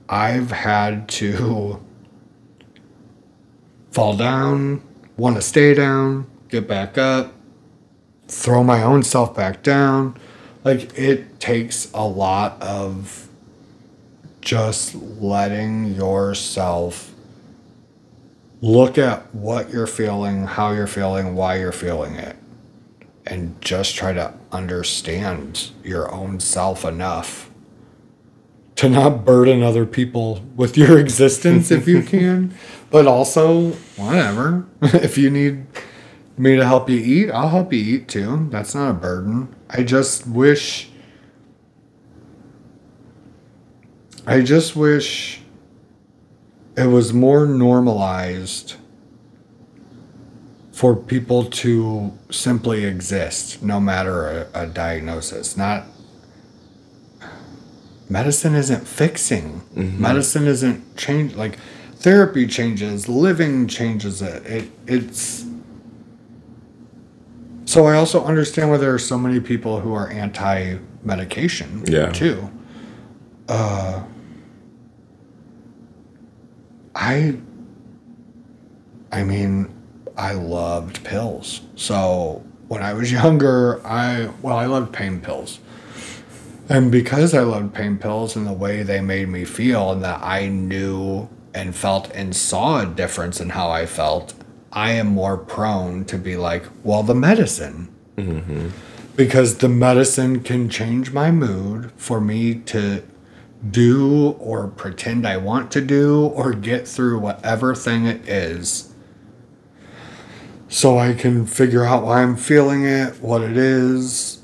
[0.07, 1.83] I've had to
[3.91, 4.83] fall down,
[5.17, 7.33] want to stay down, get back up,
[8.29, 10.15] throw my own self back down.
[10.63, 13.27] Like it takes a lot of
[14.41, 17.13] just letting yourself
[18.61, 22.35] look at what you're feeling, how you're feeling, why you're feeling it,
[23.25, 27.49] and just try to understand your own self enough
[28.75, 32.53] to not burden other people with your existence if you can.
[32.89, 34.65] But also, whatever.
[34.81, 35.65] if you need
[36.39, 38.47] me to help you eat, I'll help you eat too.
[38.49, 39.53] That's not a burden.
[39.69, 40.89] I just wish.
[44.25, 45.41] I just wish
[46.77, 48.75] it was more normalized
[50.71, 55.57] for people to simply exist no matter a, a diagnosis.
[55.57, 55.87] Not
[58.07, 59.61] medicine isn't fixing.
[59.75, 60.01] Mm-hmm.
[60.01, 61.59] Medicine isn't change like
[61.95, 64.45] therapy changes, living changes it.
[64.45, 65.48] It it's
[67.69, 72.09] so I also understand why there are so many people who are anti medication Yeah.
[72.11, 72.49] too.
[73.47, 74.01] Uh
[76.95, 77.35] I
[79.11, 79.69] I mean,
[80.17, 81.61] I loved pills.
[81.75, 85.59] So when I was younger, I well, I loved pain pills.
[86.69, 90.21] And because I loved pain pills and the way they made me feel and that
[90.23, 94.33] I knew and felt and saw a difference in how I felt,
[94.71, 97.89] I am more prone to be like, well, the medicine.
[99.15, 103.03] Because the medicine can change my mood for me to
[103.69, 108.93] do or pretend I want to do or get through whatever thing it is.
[110.67, 114.43] So I can figure out why I'm feeling it, what it is,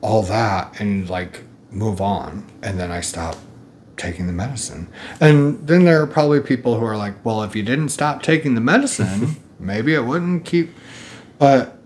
[0.00, 2.44] all that, and like move on.
[2.62, 3.36] And then I stop
[3.96, 4.88] taking the medicine.
[5.20, 8.54] And then there are probably people who are like, well, if you didn't stop taking
[8.54, 10.74] the medicine, maybe it wouldn't keep.
[11.38, 11.78] But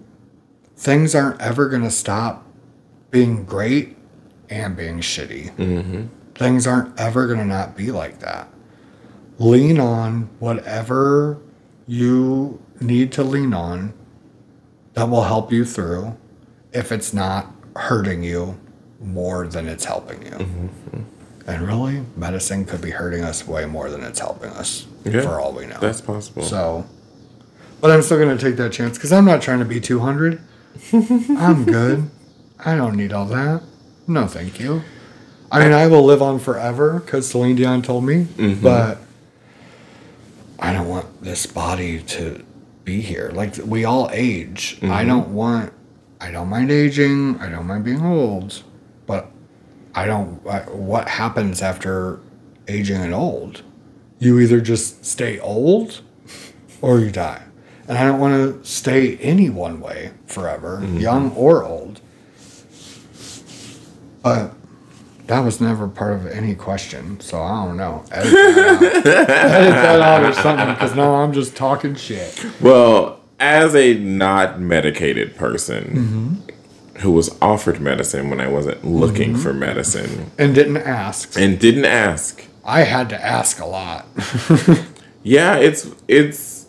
[0.76, 2.46] things aren't ever going to stop
[3.10, 3.96] being great
[4.50, 5.54] and being shitty.
[5.56, 6.06] Mm-hmm.
[6.34, 8.48] Things aren't ever going to not be like that.
[9.38, 11.40] Lean on whatever
[11.86, 13.92] you need to lean on
[14.94, 16.16] that will help you through
[16.72, 18.58] if it's not hurting you
[19.00, 20.32] more than it's helping you.
[20.32, 21.02] Mm-hmm.
[21.48, 25.40] And really, medicine could be hurting us way more than it's helping us Yeah, for
[25.40, 25.78] all we know.
[25.80, 26.42] That's possible.
[26.42, 26.84] So,
[27.80, 30.42] but I'm still going to take that chance because I'm not trying to be 200.
[30.92, 32.10] I'm good.
[32.62, 33.62] I don't need all that.
[34.06, 34.82] No, thank you.
[35.50, 38.62] I mean, I will live on forever because Celine Dion told me, mm-hmm.
[38.62, 38.98] but
[40.58, 42.44] I don't want this body to
[42.84, 43.30] be here.
[43.32, 44.78] Like, we all age.
[44.82, 45.08] I mm-hmm.
[45.08, 45.72] don't want,
[46.20, 47.38] I don't mind aging.
[47.38, 48.62] I don't mind being old,
[49.98, 52.20] I don't, I, what happens after
[52.68, 53.62] aging and old?
[54.20, 56.02] You either just stay old
[56.80, 57.42] or you die.
[57.88, 62.00] And I don't want to stay any one way forever, young or old.
[64.22, 64.52] But
[65.26, 68.04] that was never part of any question, so I don't know.
[68.12, 72.46] Edit that out, Edit that out or something, because now I'm just talking shit.
[72.60, 76.57] Well, as a not medicated person Mm-hmm.
[76.98, 79.42] Who was offered medicine when I wasn't looking mm-hmm.
[79.42, 81.38] for medicine And didn't ask.
[81.38, 84.06] and didn't ask, I had to ask a lot.
[85.22, 86.66] yeah, it's it's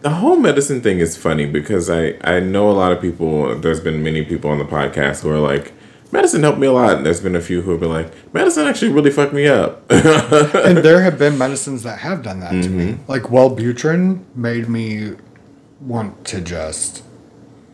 [0.00, 3.58] the whole medicine thing is funny because I I know a lot of people.
[3.58, 5.72] There's been many people on the podcast who are like.
[6.12, 8.66] Medicine helped me a lot, and there's been a few who have been like, "Medicine
[8.66, 12.68] actually really fucked me up." and there have been medicines that have done that to
[12.68, 12.92] me.
[12.92, 13.10] Mm-hmm.
[13.10, 15.14] Like Wellbutrin made me
[15.80, 17.02] want to just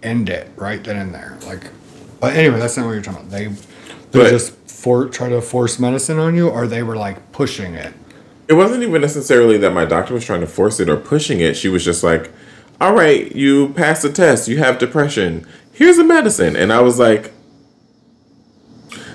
[0.02, 1.36] end it right then and there.
[1.46, 1.64] Like,
[2.20, 3.30] but anyway, that's not what you're talking about.
[3.30, 7.32] They they But- just for try to force medicine on you, or they were like
[7.32, 7.92] pushing it.
[8.48, 11.56] It wasn't even necessarily that my doctor was trying to force it or pushing it.
[11.56, 12.30] She was just like,
[12.80, 14.48] "All right, you passed the test.
[14.48, 15.44] You have depression.
[15.72, 17.32] Here's a medicine." And I was like,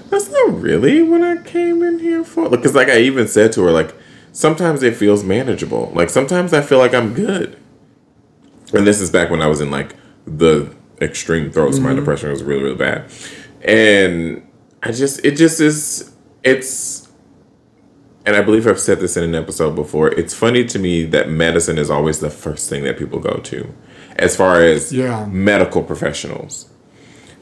[0.09, 3.63] "That's not really what I came in here for." Because, like, I even said to
[3.63, 3.95] her, like,
[4.31, 5.91] sometimes it feels manageable.
[5.95, 7.55] Like, sometimes I feel like I'm good.
[8.73, 11.79] And this is back when I was in like the extreme throes.
[11.79, 11.99] My mm-hmm.
[11.99, 13.11] depression was really, really bad,
[13.61, 14.47] and
[14.81, 17.09] I just, it just is, it's
[18.25, 20.09] and I believe I've said this in an episode before.
[20.09, 23.73] It's funny to me that medicine is always the first thing that people go to,
[24.15, 25.25] as far as Yeah.
[25.25, 26.69] medical professionals.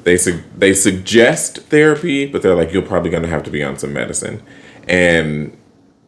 [0.04, 3.64] They su- they suggest therapy, but they're like, you're probably going to have to be
[3.64, 4.42] on some medicine,
[4.88, 5.56] and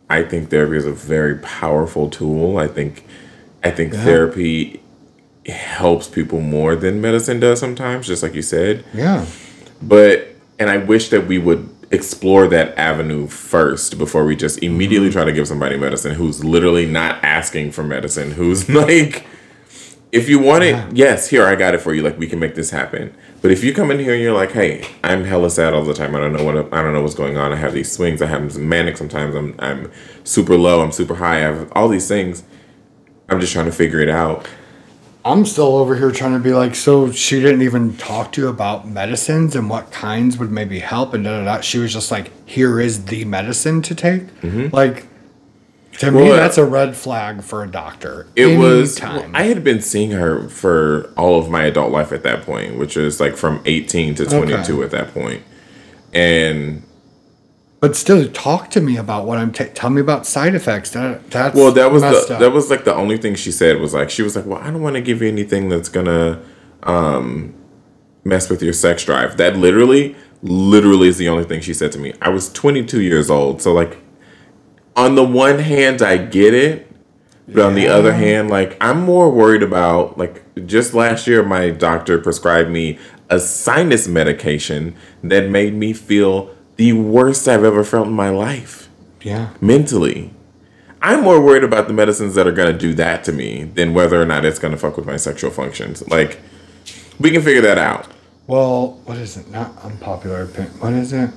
[0.09, 2.57] I think therapy is a very powerful tool.
[2.57, 3.05] I think
[3.63, 4.82] I think therapy
[5.47, 8.85] helps people more than medicine does sometimes, just like you said.
[8.93, 9.25] Yeah,
[9.81, 10.29] but
[10.59, 15.19] and I wish that we would explore that avenue first before we just immediately mm-hmm.
[15.19, 19.27] try to give somebody medicine who's literally not asking for medicine who's like
[20.11, 22.01] if you want it yes here I got it for you.
[22.01, 23.15] Like we can make this happen.
[23.41, 25.93] But if you come in here and you're like hey I'm hella sad all the
[25.93, 26.15] time.
[26.15, 27.53] I don't know what I don't know what's going on.
[27.53, 28.21] I have these swings.
[28.21, 29.35] I have manic sometimes.
[29.35, 29.91] I'm I'm
[30.23, 30.81] super low.
[30.81, 31.37] I'm super high.
[31.37, 32.43] I have all these things.
[33.29, 34.47] I'm just trying to figure it out
[35.25, 38.47] I'm still over here trying to be like, so she didn't even talk to you
[38.49, 41.61] about medicines and what kinds would maybe help and da da da.
[41.61, 44.23] She was just like, here is the medicine to take.
[44.73, 45.07] Like,
[45.99, 46.35] to me, Mm-hmm.
[46.35, 48.27] That's a red flag for a doctor.
[48.35, 48.99] It was.
[48.99, 49.33] Anytime.
[49.35, 52.97] I had been seeing her for all of my adult life at that point, which
[52.97, 54.83] is like from 18 to 22 Okay.
[54.83, 55.43] at that point.
[56.11, 56.83] And
[57.83, 59.51] but still, talk to me about what I'm.
[59.51, 60.91] ta- tell me about side effects.
[60.91, 62.39] That that's well, that was the up.
[62.39, 64.71] that was like the only thing she said was like she was like, "Well, I
[64.71, 66.41] don't want to give you anything that's gonna
[66.83, 67.53] um
[68.23, 71.99] mess with your sex drive." That literally literally is the only thing she said to
[71.99, 72.13] me.
[72.21, 73.97] I was 22 years old, so like
[74.95, 76.89] on the one hand, I get it,
[77.49, 81.69] but on the other hand, like I'm more worried about like just last year, my
[81.69, 82.97] doctor prescribed me
[83.29, 88.89] a sinus medication that made me feel the worst I've ever felt in my life
[89.21, 89.53] yeah.
[89.61, 90.31] mentally.
[91.01, 93.93] I'm more worried about the medicines that are going to do that to me than
[93.93, 96.07] whether or not it's going to fuck with my sexual functions.
[96.07, 96.39] Like,
[97.19, 98.07] we can figure that out.
[98.47, 99.49] Well, what is it?
[99.49, 100.79] Not unpopular opinion.
[100.79, 101.29] What is it?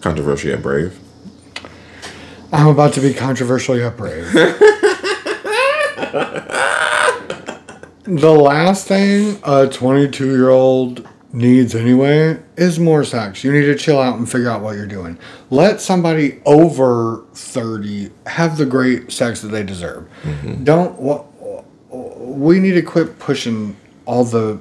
[0.00, 0.98] Controversial yet brave.
[2.52, 4.30] I'm about to be controversial yet brave.
[8.04, 13.42] the last thing a 22 year old needs anyway is more sex.
[13.42, 15.18] You need to chill out and figure out what you're doing.
[15.50, 20.08] Let somebody over 30 have the great sex that they deserve.
[20.22, 20.64] Mm-hmm.
[20.64, 20.98] Don't.
[21.00, 21.24] wha-
[21.90, 23.76] We need to quit pushing
[24.06, 24.60] all the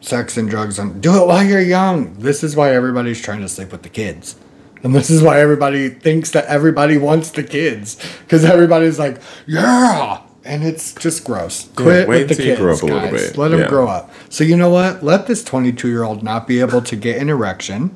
[0.00, 1.00] sex and drugs on.
[1.00, 2.14] Do it while you're young.
[2.14, 4.36] This is why everybody's trying to sleep with the kids.
[4.82, 7.96] And this is why everybody thinks that everybody wants the kids.
[8.22, 10.20] Because everybody's like, yeah.
[10.44, 11.68] And it's just gross.
[11.76, 13.28] Quit wait with the kids, grow up a little guys.
[13.28, 13.38] bit.
[13.38, 13.68] Let them Yeah.
[13.68, 14.10] grow up.
[14.28, 15.02] So you know what?
[15.04, 17.90] Let this 22 year old not be able to get an erection.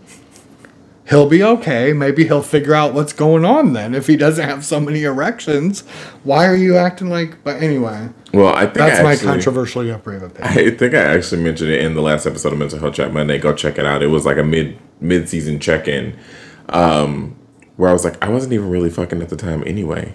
[1.09, 1.93] He'll be okay.
[1.93, 3.95] Maybe he'll figure out what's going on then.
[3.95, 5.83] If he doesn't have so many erections,
[6.25, 7.45] why are you acting like?
[7.45, 10.53] But anyway, Well, I think that's I my actually, controversial brave opinion.
[10.59, 13.39] I think I actually mentioned it in the last episode of Mental Health Chat Monday.
[13.39, 14.03] Go check it out.
[14.03, 16.17] It was like a mid mid season check in,
[16.71, 17.37] um,
[17.77, 20.13] where I was like, I wasn't even really fucking at the time anyway.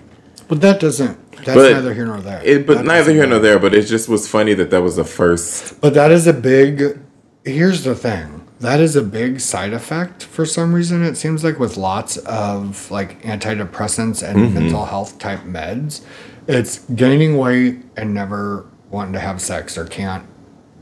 [0.52, 1.32] But that doesn't.
[1.32, 2.44] That's But neither here nor there.
[2.44, 3.58] It, but That neither here nor there.
[3.58, 5.80] But it just was funny that that was the first.
[5.80, 7.00] But that is a big.
[7.46, 8.46] Here's the thing.
[8.60, 11.06] That is a big side effect for some reason.
[11.06, 14.54] It seems like with lots of like antidepressants and Mm-hmm.
[14.54, 16.02] mental health type meds,
[16.50, 20.26] it's gaining weight and never wanting to have sex or can't,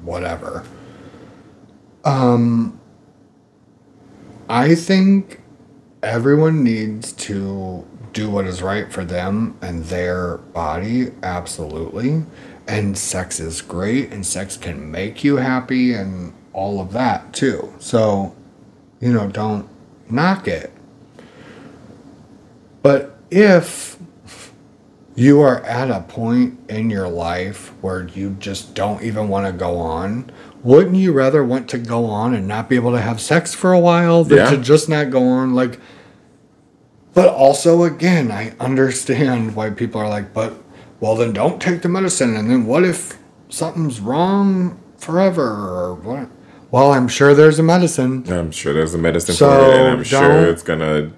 [0.02, 0.66] whatever.
[2.04, 2.80] Um,
[4.50, 5.42] I think
[6.02, 7.86] everyone needs to
[8.20, 12.24] do what is right for them and their body absolutely.
[12.68, 17.74] And sex is great and sex can make you happy and all of that too.
[17.80, 18.36] So
[19.00, 19.70] you know don't
[20.10, 20.72] knock it.
[22.82, 23.98] But if
[25.16, 29.54] you are at a point in your life where you just don't even want to
[29.54, 33.22] go on wouldn't you rather want to go on and not be able to have
[33.22, 34.50] sex for a while than Yeah.
[34.50, 35.56] to just not go on?
[35.56, 35.80] Like
[37.20, 40.54] but also again i understand why people are like but
[41.02, 43.18] well then don't take the medicine and then what if
[43.50, 46.30] something's wrong forever or what
[46.72, 49.88] well i'm sure there's a medicine I'm sure there's a medicine So, for it, and
[49.90, 51.12] I'm sure it's gonna.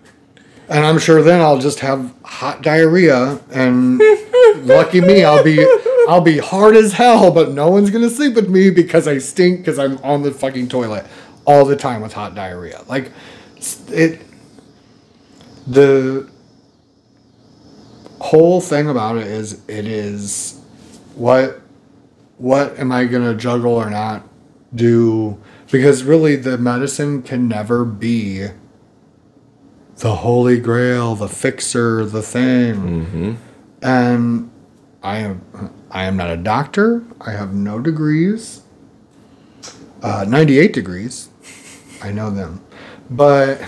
[0.70, 4.00] and i'm sure then i'll just have hot diarrhea and
[4.66, 5.64] lucky me i'll be
[6.10, 9.60] i'll be hard as hell but no one's gonna sleep with me because i stink
[9.60, 11.06] because i'm on the fucking toilet
[11.46, 13.12] all the time with hot diarrhea like
[13.90, 14.20] it
[15.68, 16.30] the
[18.20, 20.62] whole thing about it is it is
[21.16, 21.62] what
[22.38, 24.28] what am i gonna juggle or not
[24.74, 25.38] do?
[25.72, 28.48] Because really the medicine can never be
[29.98, 32.78] the holy grail the fixer the thing.
[33.82, 34.52] And
[35.04, 37.04] i am i am not a doctor.
[37.22, 38.62] I have no degrees.
[40.02, 41.30] Uh, 98 degrees.
[42.02, 42.62] I know them.
[43.10, 43.62] But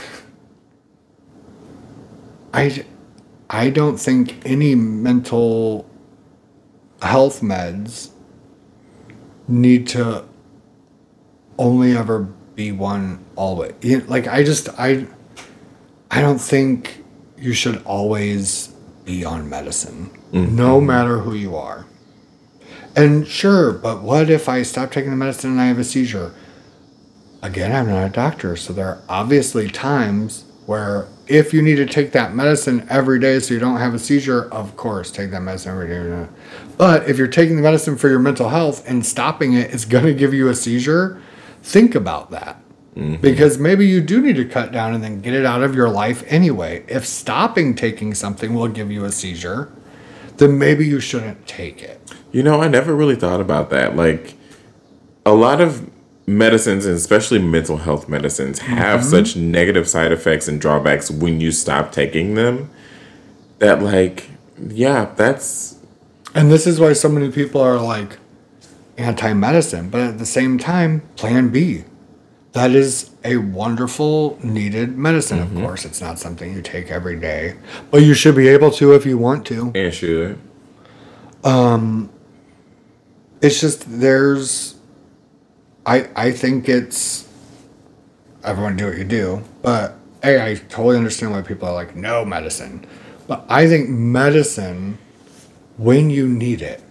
[2.54, 2.86] I,
[3.50, 5.90] I don't think any mental
[7.02, 8.12] health meds
[9.48, 10.26] need to
[11.58, 12.22] only ever
[12.56, 13.74] be one always.
[14.08, 15.08] Like I just I,
[16.12, 17.04] I don't think
[17.38, 18.68] you should always
[19.06, 20.56] be on medicine, mm-hmm.
[20.56, 21.86] no matter who you are.
[22.96, 26.34] And sure, but what if I stop taking the medicine and I have a seizure?
[27.42, 31.86] Again, I'm not a doctor, so there are obviously times where if you need to
[31.86, 35.42] take that medicine every day so you don't have a seizure, of course, take that
[35.42, 36.28] medicine every day.
[36.78, 40.06] But if you're taking the medicine for your mental health and stopping it is going
[40.06, 41.22] to give you a seizure,
[41.62, 42.62] think about that.
[42.96, 43.22] Mm-hmm.
[43.22, 45.90] Because maybe you do need to cut down and then get it out of your
[45.90, 46.84] life anyway.
[46.88, 49.72] If stopping taking something will give you a seizure,
[50.38, 52.00] then maybe you shouldn't take it.
[52.32, 53.96] You know, I never really thought about that.
[53.96, 54.36] Like,
[55.26, 55.90] a lot of
[56.26, 59.10] medicines, and especially mental health medicines, have Mm-hmm.
[59.10, 62.70] such negative side effects and drawbacks when you stop taking them
[63.60, 65.78] that, like, yeah, that's.
[66.36, 68.18] And this is why so many people are like
[68.98, 71.84] anti medicine, but at the same time, Plan B.
[72.54, 75.86] That is a wonderful, needed medicine, of course.
[75.86, 77.56] It's not something you take every day,
[77.90, 79.72] but you should be able to if you want to.
[79.74, 80.38] And should.
[83.42, 84.73] It's just there's
[85.86, 87.28] I I think it's
[88.44, 92.26] everyone do what you do, but hey, I totally understand why people are like no
[92.26, 92.86] medicine.
[93.28, 94.98] But I think medicine
[95.78, 96.82] when you need it.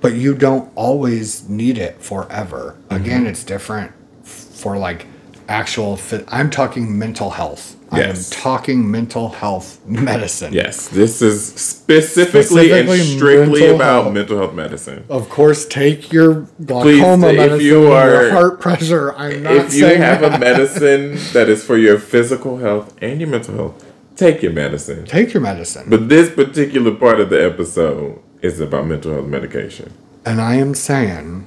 [0.00, 2.76] But you don't always need it forever.
[2.90, 3.28] Again, mm-hmm.
[3.28, 3.92] it's different
[4.22, 5.06] for like
[5.48, 6.24] actual fit.
[6.28, 7.76] I'm talking mental health.
[7.92, 8.32] Yes.
[8.34, 10.52] I'm talking mental health medicine.
[10.52, 14.14] Yes, this is specifically, Specifically and strictly mental about health.
[14.14, 15.04] mental health medicine.
[15.08, 19.14] Of course, take your glaucoma if medicine, you are- your heart pressure.
[19.14, 20.34] I'm not saying If you have that.
[20.34, 23.84] a medicine that is for your physical health and your mental health,
[24.16, 25.04] take your medicine.
[25.04, 25.84] take your medicine.
[25.88, 29.92] But this particular part of the episode is about mental health medication.
[30.26, 31.46] and I am saying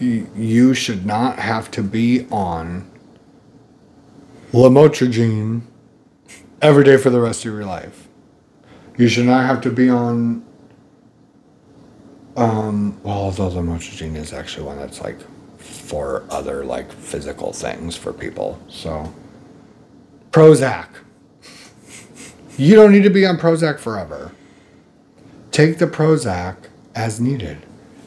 [0.00, 2.88] you should not have to be on
[4.52, 5.62] lamotrigine
[6.62, 8.08] every day for the rest of your life.
[8.96, 10.44] You should not have to be on.
[12.36, 15.18] Um, well, although lamotrigine is actually one that's like
[15.58, 18.60] for other like physical things for people.
[18.68, 19.12] So,
[20.30, 20.88] Prozac.
[22.56, 24.32] You don't need to be on Prozac forever.
[25.52, 26.56] Take the Prozac
[26.94, 27.58] as needed,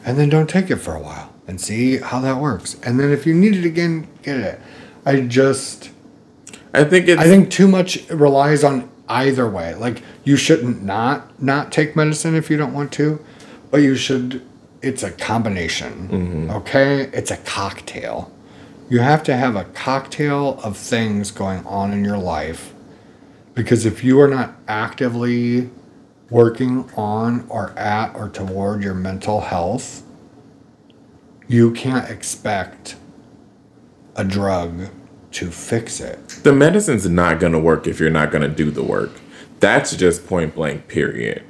[0.04, 2.76] and then don't take it for a while and see how that works.
[2.82, 4.60] And then if you need it again, get it.
[5.04, 5.90] I just.
[6.74, 9.74] I think it's I think too much relies on either way.
[9.74, 13.22] Like you shouldn't not not take medicine if you don't want to,
[13.70, 14.42] but you should.
[14.80, 16.08] It's a combination.
[16.08, 16.50] Mm-hmm.
[16.50, 18.32] Okay, it's a cocktail.
[18.88, 22.74] You have to have a cocktail of things going on in your life,
[23.54, 25.70] because if you are not actively
[26.30, 30.01] working on or at or toward your mental health,
[31.52, 32.96] you can't expect
[34.16, 34.88] a drug
[35.32, 36.28] to fix it.
[36.42, 39.10] the medicine's not going to work if you're not going to do the work.
[39.60, 41.44] That's just point blank, period.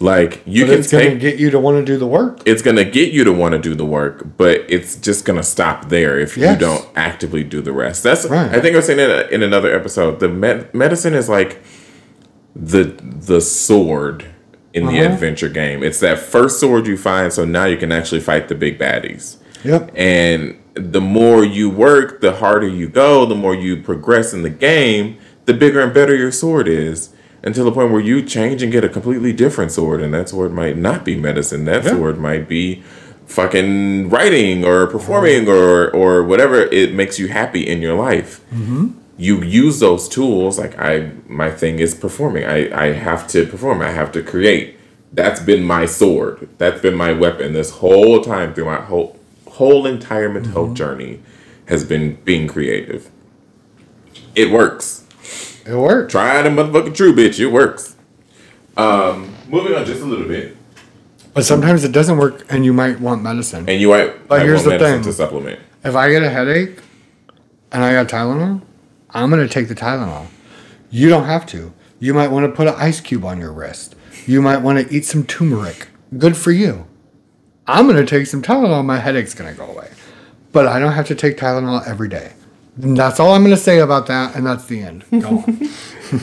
[0.00, 2.40] Like, you But can it's going to get you to want to do the work.
[2.44, 5.36] it's going to get you to want to do the work, but it's just going
[5.38, 6.54] to stop there if Yes.
[6.54, 8.02] you don't actively do the rest.
[8.02, 8.50] That's Right.
[8.50, 10.18] I think I was saying it in another episode.
[10.20, 11.62] The med- medicine is like
[12.56, 14.26] the the sword
[14.74, 15.14] in the Uh-huh.
[15.14, 15.82] adventure game.
[15.82, 19.36] It's that first sword you find, so now you can actually fight the big baddies.
[19.64, 19.92] Yep.
[19.94, 24.50] And the more you work, the harder you go, the more you progress in the
[24.50, 27.10] game, the bigger and better your sword is.
[27.44, 30.52] Until the point where you change and get a completely different sword, and that sword
[30.52, 31.64] might not be medicine.
[31.64, 31.90] That Yeah.
[31.90, 32.84] sword might be
[33.26, 35.50] fucking writing or performing mm-hmm.
[35.50, 38.40] or or whatever it makes you happy in your life.
[38.54, 38.90] Mm-hmm.
[39.18, 40.58] You use those tools.
[40.58, 42.44] Like I, my thing is performing.
[42.44, 43.82] I I have to perform.
[43.82, 44.76] I have to create.
[45.12, 46.48] That's been my sword.
[46.58, 49.18] That's been my weapon this whole time through my whole
[49.52, 51.20] whole entire mental health journey
[51.66, 53.10] has been being creative.
[54.34, 55.06] It works.
[55.66, 56.12] It works.
[56.12, 57.38] Try the motherfucking true bitch.
[57.38, 57.96] It works.
[58.76, 60.56] Um, moving on just a little bit,
[61.34, 63.68] But sometimes it doesn't work and you might want medicine.
[63.68, 64.26] and you might.
[64.26, 65.10] But here's want the medicine thing.
[65.10, 65.60] to supplement.
[65.84, 66.78] If I get a headache
[67.70, 68.62] and I got Tylenol,
[69.10, 70.26] I'm going to take the Tylenol.
[70.90, 71.72] You don't have to.
[72.00, 73.94] You might want to put an ice cube on your wrist.
[74.26, 75.88] You might want to eat some turmeric.
[76.16, 76.86] Good for you.
[77.66, 78.84] I'm going to take some Tylenol.
[78.84, 79.90] My headache's going to go away.
[80.52, 82.32] But I don't have to take Tylenol every day.
[82.80, 84.34] And that's all I'm going to say about that.
[84.34, 85.04] And that's the end.
[85.10, 85.68] Go on.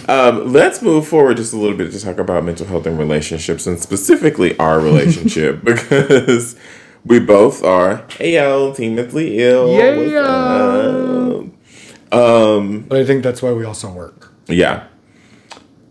[0.07, 3.65] Um, let's move forward just a little bit to talk about mental health and relationships,
[3.65, 6.55] and specifically our relationship, because
[7.03, 9.75] we both are AL, team mentally ill.
[9.75, 9.95] Yeah.
[9.97, 11.51] What's
[12.11, 12.87] up?
[12.87, 14.31] but I think that's why we also work.
[14.47, 14.85] Yeah.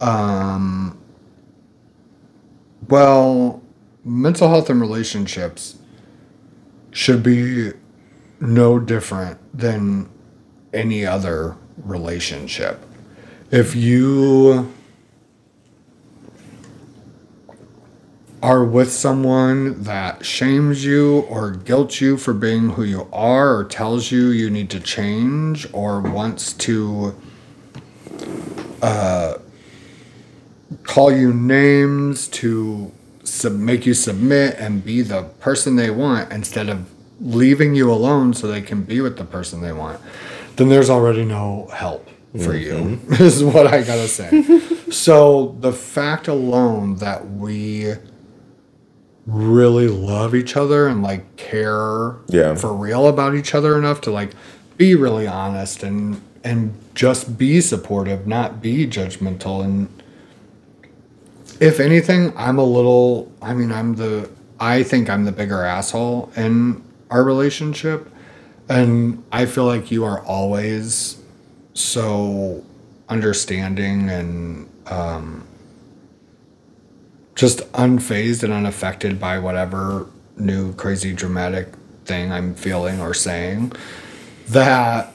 [0.00, 0.96] Um.
[2.88, 3.62] Well,
[4.08, 5.76] mental health and relationships
[6.90, 7.72] should be
[8.40, 10.08] no different than
[10.72, 12.82] any other relationship.
[13.50, 14.72] If you
[18.42, 23.64] are with someone that shames you or guilt you for being who you are or
[23.64, 27.14] tells you you need to change or wants to
[28.80, 29.34] uh,
[30.84, 32.92] call you names to
[33.28, 36.88] sub- make you submit and be the person they want instead of
[37.20, 40.00] leaving you alone so they can be with the person they want,
[40.56, 42.08] then there's already no help
[42.44, 43.12] for you, mm-hmm.
[43.22, 44.44] is what I gotta say.
[44.90, 47.92] So the fact alone that we
[49.26, 52.54] really love each other and like care Yeah.
[52.54, 54.30] for real about each other enough to like
[54.78, 59.88] be really honest and and just be supportive, not be judgmental and
[61.60, 64.30] if anything, I'm a little I mean, I'm the
[64.60, 68.10] I think I'm the bigger asshole in our relationship
[68.68, 71.20] and I feel like you are always
[71.74, 72.64] so
[73.08, 75.46] understanding and um,
[77.34, 80.06] just unfazed and unaffected by whatever
[80.36, 81.68] new crazy dramatic
[82.04, 83.72] thing I'm feeling or saying
[84.48, 85.12] that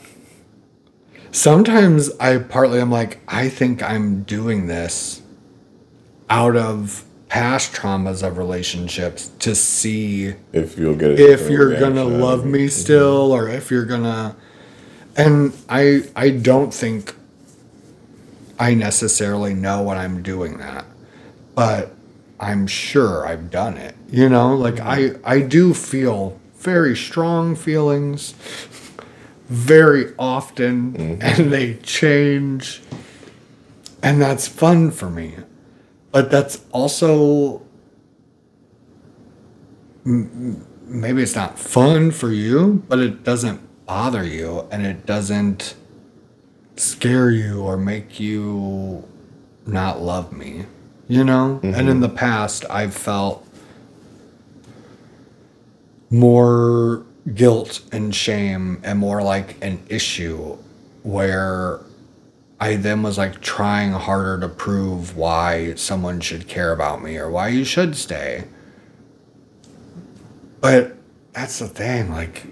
[1.31, 5.21] sometimes I partly I'm like I think I'm doing this
[6.29, 12.45] out of past traumas of relationships to see If you'll get if you're gonna love
[12.45, 12.67] me mm-hmm.
[12.67, 14.35] still or if you're gonna
[15.17, 17.15] and i i don't think
[18.59, 20.85] i necessarily know when i'm doing that
[21.55, 21.95] but
[22.39, 24.55] i'm sure i've done it you know?
[24.55, 25.21] Like i mm-hmm.
[25.25, 28.35] i do feel very strong feelings
[29.47, 31.21] very often mm-hmm.
[31.21, 32.79] and they change
[34.03, 35.37] and that's fun for me
[36.13, 37.63] but that's also
[40.05, 45.75] maybe it's not fun for you, but it doesn't bother you and it doesn't
[46.75, 49.03] scare you or make you
[49.65, 50.65] not love me,
[51.07, 51.59] you know?
[51.63, 51.99] And in mm-hmm.
[52.01, 53.47] the past, I've felt
[56.11, 57.03] more
[57.33, 60.57] guilt and shame and more like an issue
[61.01, 61.79] where
[62.63, 67.29] I then was like trying harder to prove why someone should care about me or
[67.29, 68.45] why you should stay.
[70.61, 70.95] But
[71.33, 72.09] that's the thing.
[72.09, 72.45] Like,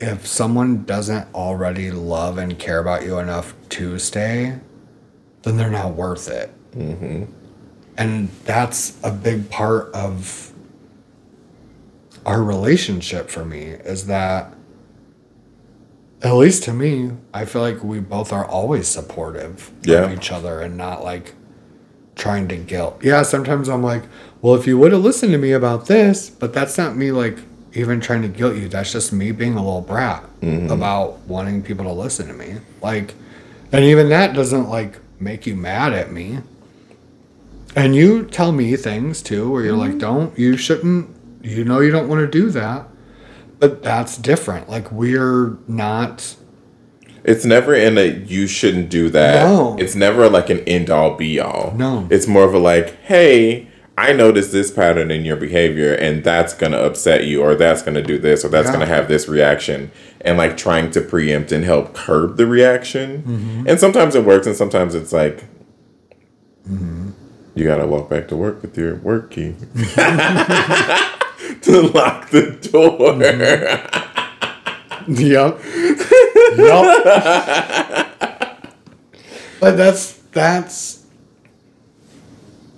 [0.00, 4.58] if someone doesn't already love and care about you enough to stay,
[5.42, 6.50] then they're not worth it.
[6.72, 7.24] Mm-hmm.
[7.98, 10.50] And that's a big part of
[12.24, 14.54] our relationship for me is that,
[16.22, 20.04] at least to me, I feel like we both are always supportive Yeah.
[20.04, 21.34] of each other and not like
[22.16, 22.98] trying to guilt.
[23.02, 24.02] Yeah, sometimes I'm like,
[24.42, 27.38] well, if you would have listened to me about this, but that's not me like
[27.74, 28.68] even trying to guilt you.
[28.68, 30.70] That's just me being a little brat mm-hmm.
[30.70, 32.56] about wanting people to listen to me.
[32.82, 33.14] Like,
[33.72, 36.40] and even that doesn't like make you mad at me.
[37.76, 39.98] And you tell me things too where you're like, mm-hmm.
[39.98, 42.87] don't, you shouldn't, you know, you don't want to do that.
[43.58, 44.68] But that's different.
[44.68, 46.36] Like, we're not.
[47.24, 49.44] It's never in a you shouldn't do that.
[49.44, 49.76] No.
[49.78, 51.74] It's never like an end all be all.
[51.76, 52.06] No.
[52.10, 56.54] It's more of a like, hey, I noticed this pattern in your behavior and that's
[56.54, 58.74] gonna upset you or that's gonna do this or that's Yeah.
[58.74, 59.90] gonna have this reaction.
[60.20, 63.22] And like trying to preempt and help curb the reaction.
[63.24, 63.68] Mm-hmm.
[63.68, 65.44] And sometimes it works and sometimes it's like
[66.70, 67.10] Mm-hmm.
[67.56, 69.56] you gotta walk back to work with your work key.
[71.62, 73.14] to lock the door.
[73.14, 74.04] Mm-hmm.
[75.10, 75.60] Yep.
[76.58, 76.88] yep.
[79.60, 81.04] but that's that's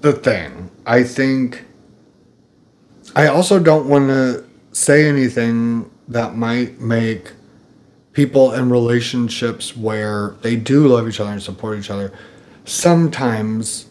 [0.01, 0.71] the thing.
[0.87, 1.65] I think
[3.17, 7.33] I also don't want to say anything that might make
[8.13, 12.13] people in relationships where they do love each other and support each other
[12.65, 13.90] sometimes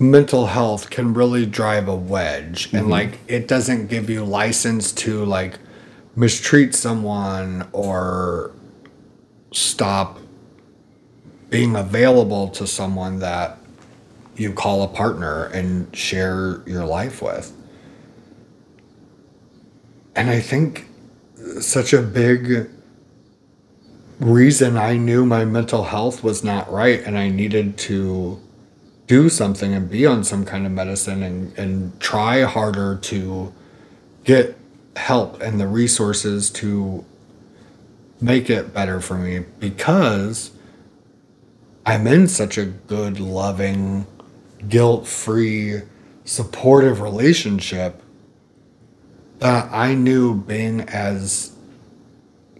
[0.00, 2.90] mental health can really drive a wedge and mm-hmm.
[2.90, 5.58] like it doesn't give you license to like
[6.16, 8.50] mistreat someone or
[9.52, 10.18] stop
[11.50, 13.58] being available to someone that
[14.36, 17.52] you call a partner and share your life with.
[20.16, 20.86] And i think
[21.60, 22.70] such a big
[24.18, 28.38] reason i knew my mental health was not right and i needed to
[29.10, 33.52] do something and be on some kind of medicine and, and try harder to
[34.22, 34.56] get
[34.94, 37.04] help and the resources to
[38.20, 40.52] make it better for me because
[41.84, 44.06] I'm in such a good, loving,
[44.68, 45.80] guilt free,
[46.24, 48.00] supportive relationship
[49.40, 51.50] that I knew being as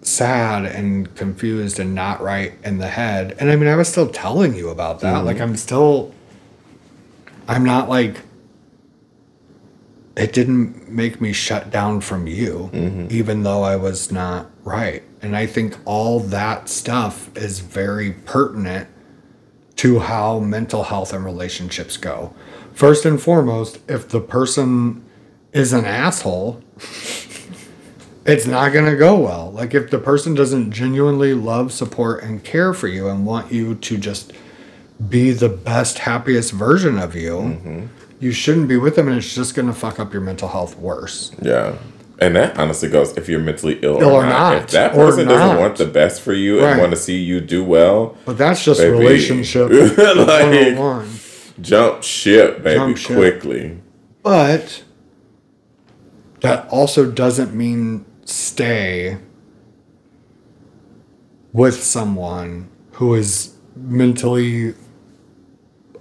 [0.03, 3.37] sad and confused and not right in the head.
[3.39, 5.15] And I mean, I was still telling you about that.
[5.15, 5.27] Mm-hmm.
[5.27, 6.13] Like, I'm still,
[7.51, 8.21] I'm not like,
[10.17, 13.09] it didn't make me shut down from you, mm-hmm.
[13.11, 15.03] even though I was not right.
[15.21, 18.89] And I think all that stuff is very pertinent
[19.77, 22.33] to how mental health and relationships go.
[22.73, 25.05] First and foremost, if the person
[25.53, 26.63] is an asshole,
[28.27, 29.51] it's not going to go well.
[29.51, 33.75] Like if the person doesn't genuinely love, support, and care for you and want you
[33.75, 34.33] to just
[35.09, 37.87] be the best, happiest version of you, Mm-hmm.
[38.21, 40.77] you shouldn't be with them, and it's just going to fuck up your mental health
[40.79, 41.33] worse.
[41.41, 41.77] Yeah.
[42.21, 44.31] And that honestly goes if you're mentally ill, Ill or, or not.
[44.53, 46.73] not, If that person doesn't want the best for you Right.
[46.73, 48.91] and want to see you do well, But that's just Baby.
[48.99, 51.09] relationship Like- 101.
[51.63, 53.17] jump ship, baby, Jump ship.
[53.17, 53.79] quickly.
[54.23, 54.83] But
[56.43, 59.17] that also doesn't mean stay
[61.55, 64.75] with someone who is mentally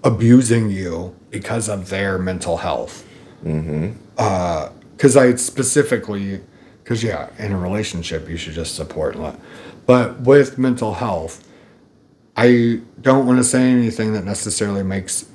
[0.03, 3.07] abusing you because of their mental health.
[3.43, 3.91] Mm-hmm.
[4.17, 6.41] Uh, because I specifically,
[6.83, 9.15] because yeah, in a relationship, you should just support.
[9.85, 11.47] But with mental health,
[12.35, 15.25] I don't want to say anything that necessarily makes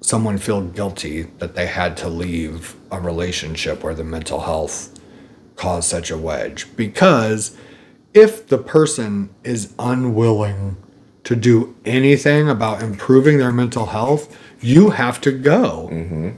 [0.00, 4.96] someone feel guilty that they had to leave a relationship where the mental health
[5.56, 6.66] caused such a wedge.
[6.76, 7.56] Because
[8.14, 10.76] if the person is unwilling
[11.26, 16.34] to do anything about improving their mental health, you have to go.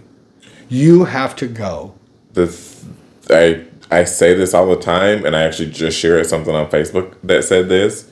[0.71, 1.95] You have to go.
[2.33, 2.85] the th-
[3.31, 7.17] I I say this all the time, and I actually just shared something on Facebook
[7.23, 8.11] that said this: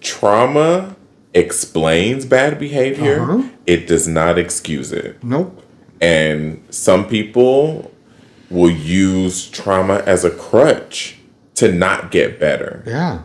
[0.00, 0.96] trauma
[1.34, 3.20] explains bad behavior.
[3.20, 3.48] Uh-huh.
[3.66, 5.22] It does not excuse it.
[5.22, 5.62] Nope.
[6.00, 7.92] And some people
[8.48, 11.18] will use trauma as a crutch
[11.56, 12.82] to not get better.
[12.86, 13.22] Yeah.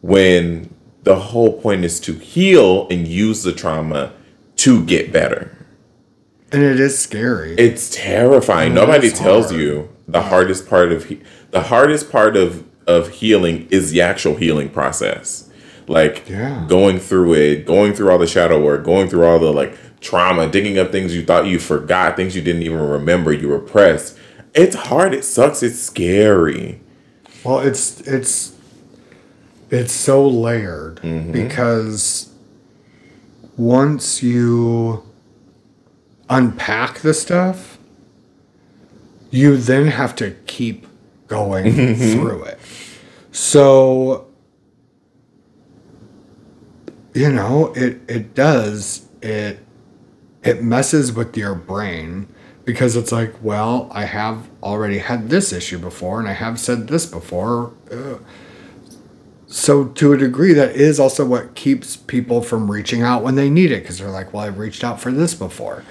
[0.00, 4.12] When the whole point is to heal and use the trauma
[4.56, 5.56] to get better.
[6.52, 7.54] And it is scary.
[7.54, 8.74] It's terrifying.
[8.74, 9.60] Nobody tells hard.
[9.60, 11.20] you the hardest part of he-
[11.52, 15.48] the hardest part of of healing is the actual healing process.
[15.86, 16.64] Like Yeah.
[16.68, 20.48] going through it, going through all the shadow work, going through all the like trauma,
[20.48, 24.16] digging up things you thought you forgot, things you didn't even remember, you repressed.
[24.54, 26.80] It's hard, it sucks, it's scary.
[27.44, 28.52] Well, it's it's
[29.70, 31.32] it's so layered Mm-hmm.
[31.32, 32.32] because
[33.56, 35.02] once you
[36.28, 37.78] unpack the stuff,
[39.30, 40.86] you then have to keep
[41.28, 42.12] going Mm-hmm.
[42.20, 42.58] through it.
[43.32, 44.26] So
[47.14, 49.58] you know, it it does it
[50.42, 52.28] it messes with your brain
[52.64, 56.88] because it's like, well, I have already had this issue before and I have said
[56.88, 57.72] this before.
[57.90, 58.22] Ugh.
[59.52, 63.50] So, to a degree, that is also what keeps people from reaching out when they
[63.50, 65.84] need it because they're like, well, I've reached out for this before.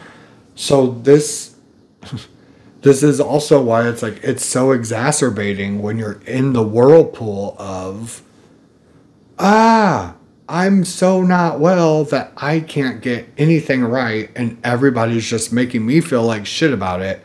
[0.55, 1.55] So, this.
[2.81, 8.21] This is also why it's like it's so exacerbating when you're in the whirlpool of
[9.37, 10.15] ah,
[10.47, 15.99] I'm so not well that I can't get anything right and everybody's just making me
[15.99, 17.21] feel like shit about it.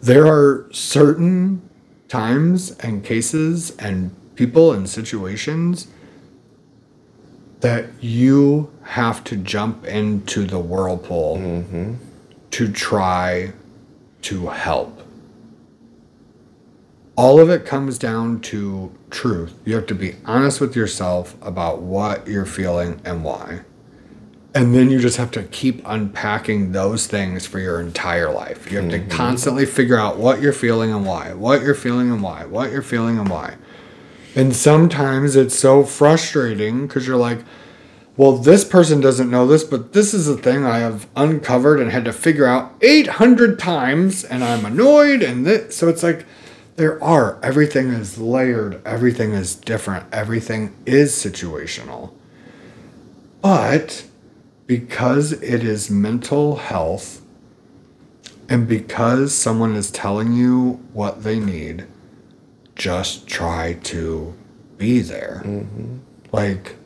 [0.00, 1.68] There are certain
[2.06, 5.88] times and cases and people and situations
[7.60, 11.94] that you have to jump into the whirlpool mm-hmm.
[12.50, 13.52] to try
[14.22, 15.04] to help
[17.16, 19.54] all of it comes down to truth.
[19.64, 23.60] You have to be honest with yourself about what you're feeling and why.
[24.54, 28.70] And then you just have to keep unpacking those things for your entire life.
[28.70, 29.10] You have to mm-hmm.
[29.10, 32.82] constantly figure out what you're feeling and why, what you're feeling and why, what you're
[32.82, 33.56] feeling and why.
[34.36, 37.40] And sometimes it's so frustrating because you're like,
[38.16, 41.90] well, this person doesn't know this, but this is a thing I have uncovered and
[41.90, 45.22] had to figure out 800 times, and I'm annoyed.
[45.22, 46.24] And this, so it's like,
[46.76, 47.38] there are.
[47.42, 52.12] Everything is layered, everything is different, everything is situational.
[53.40, 54.04] But
[54.66, 57.20] because it is mental health,
[58.48, 61.86] and because someone is telling you what they need,
[62.76, 64.34] just try to
[64.76, 65.42] be there.
[65.44, 65.98] Mm-hmm.
[66.32, 66.76] Like,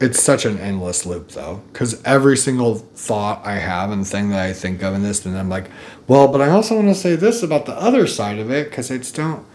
[0.00, 4.40] it's such an endless loop though because every single thought i have and thing that
[4.40, 5.70] i think of in this and i'm like
[6.08, 8.90] well but i also want to say this about the other side of it because
[8.90, 9.46] it's don't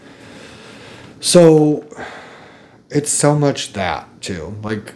[1.20, 1.86] so
[2.90, 4.56] it's so much that too.
[4.62, 4.94] Like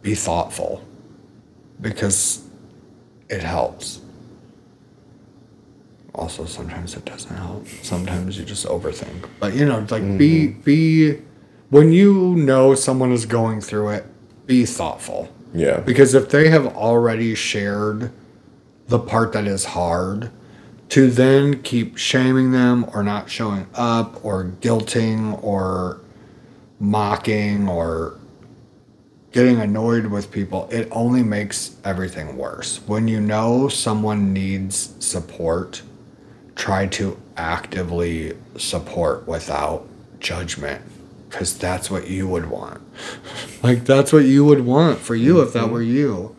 [0.00, 0.84] be thoughtful
[1.80, 2.46] because
[3.28, 4.00] it helps
[6.14, 10.60] also sometimes it doesn't help sometimes you just overthink but you know like be mm-hmm.
[10.60, 11.18] be
[11.70, 14.06] when you know someone is going through it
[14.46, 15.80] be thoughtful Yeah.
[15.80, 18.12] because if they have already shared
[18.86, 20.30] the part that is hard
[20.90, 26.00] to then keep shaming them or not showing up or guilting or
[26.78, 28.18] mocking or
[29.32, 32.80] getting annoyed with people, it only makes everything worse.
[32.86, 35.82] When you know someone needs support,
[36.54, 39.86] try to actively support without
[40.20, 40.82] judgment
[41.28, 42.80] because that's what you would want.
[43.62, 46.36] like that's what you would want for you if that were you.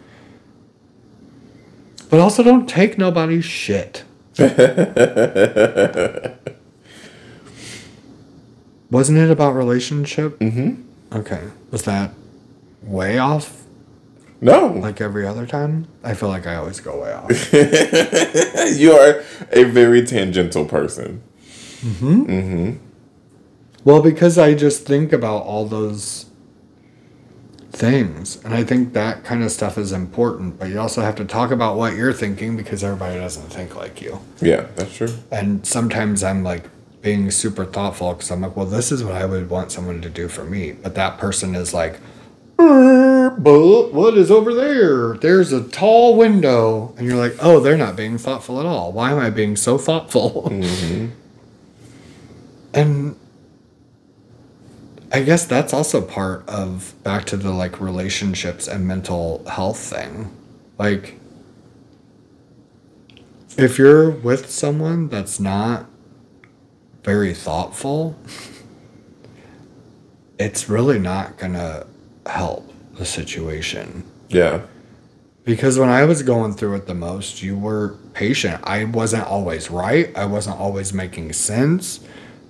[2.09, 4.03] But also don't take nobody's shit.
[8.91, 10.39] Wasn't it about relationship?
[10.39, 10.81] Mm-hmm.
[11.17, 11.49] Okay.
[11.71, 12.13] Was that
[12.83, 13.64] way off
[14.41, 14.67] No.
[14.67, 15.87] like every other time?
[16.03, 17.53] I feel like I always go way off.
[18.77, 21.21] you are a very tangential person.
[21.81, 22.25] Mhm.
[22.27, 22.77] Mhm.
[23.83, 26.25] Well, because I just think about all those
[27.71, 28.39] things.
[28.43, 30.57] And I think that kind of stuff is important.
[30.59, 34.01] But you also have to talk about what you're thinking because everybody doesn't think like
[34.01, 34.19] you.
[34.41, 35.09] Yeah, that's true.
[35.31, 36.63] And sometimes I'm like
[37.01, 40.09] being super thoughtful because I'm like, well, this is what I would want someone to
[40.09, 40.71] do for me.
[40.71, 41.99] But that person is like,
[42.59, 43.04] "Er,
[43.39, 45.15] but what is over there?
[45.17, 46.93] There's a tall window.
[46.97, 48.91] And you're like, oh, they're not being thoughtful at all.
[48.91, 50.51] Why am I being so thoughtful?
[50.65, 51.07] Mm-hmm.
[52.73, 53.15] and
[55.11, 60.35] I guess that's also part of back to the like relationships and mental health thing.
[60.77, 61.17] Like,
[63.57, 65.85] if you're with someone that's not
[67.03, 68.17] very thoughtful,
[70.37, 71.85] it's really not gonna
[72.25, 74.03] help the situation.
[74.29, 74.61] Yeah.
[75.43, 78.61] Because when I was going through it the most, you were patient.
[78.63, 80.15] I wasn't always right.
[80.17, 81.99] I wasn't always making sense.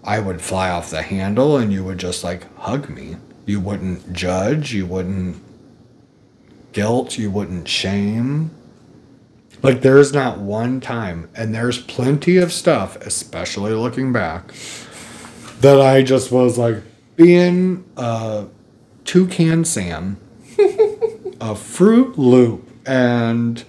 [0.04, 3.18] I would fly off the handle and you would just like hug me.
[3.46, 4.74] You wouldn't judge.
[4.74, 5.44] You wouldn't
[6.72, 7.18] guilt.
[7.18, 8.52] You wouldn't shame.
[9.62, 14.54] Like there's not one time, and there's plenty of stuff, especially looking back,
[15.62, 16.84] that I just was like
[17.16, 18.46] being a
[19.06, 20.18] toucan Sam,
[21.42, 23.64] a Fruit Loop, and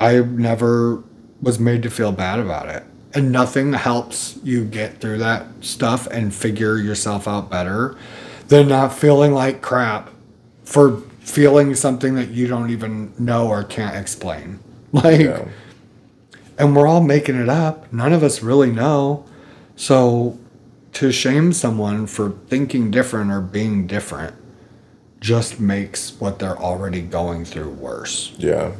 [0.00, 1.02] I never
[1.40, 2.84] was made to feel bad about it.
[3.14, 7.96] And nothing helps you get through that stuff and figure yourself out better
[8.48, 10.10] than not feeling like crap
[10.64, 14.60] for feeling something that you don't even know or can't explain.
[14.92, 15.44] Like, Yeah.
[16.58, 17.92] and we're all making it up.
[17.92, 19.24] None of us really know.
[19.74, 20.38] So
[20.94, 24.34] to shame someone for thinking different or being different
[25.26, 28.32] just makes what they're already going through worse.
[28.38, 28.76] Yeah.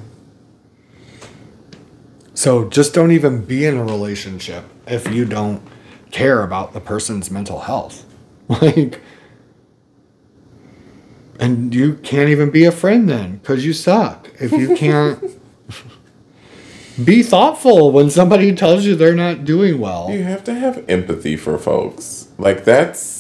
[2.35, 5.61] So just don't even be in a relationship if you don't
[6.13, 8.05] care about the person's mental health.
[8.49, 9.01] Like,
[11.41, 14.31] and you can't even be a friend then because you suck.
[14.39, 15.21] If you can't
[17.05, 20.13] be thoughtful when somebody tells you they're not doing well.
[20.13, 22.29] You have to have empathy for folks.
[22.39, 23.16] Like that's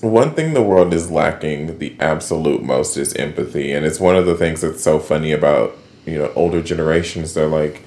[0.00, 3.72] one thing the world is lacking the absolute most is empathy.
[3.72, 7.34] And it's one of the things that's so funny about, you know, older generations.
[7.34, 7.82] They're like,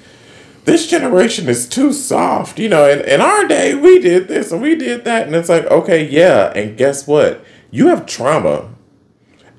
[0.64, 2.58] this generation is too soft.
[2.58, 5.26] You know, in, in our day we did this and we did that.
[5.26, 6.52] And it's like, okay, yeah.
[6.54, 7.44] And guess what?
[7.70, 8.74] You have trauma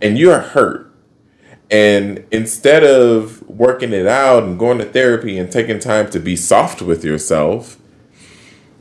[0.01, 0.91] and you're hurt.
[1.69, 6.35] And instead of working it out and going to therapy and taking time to be
[6.35, 7.77] soft with yourself,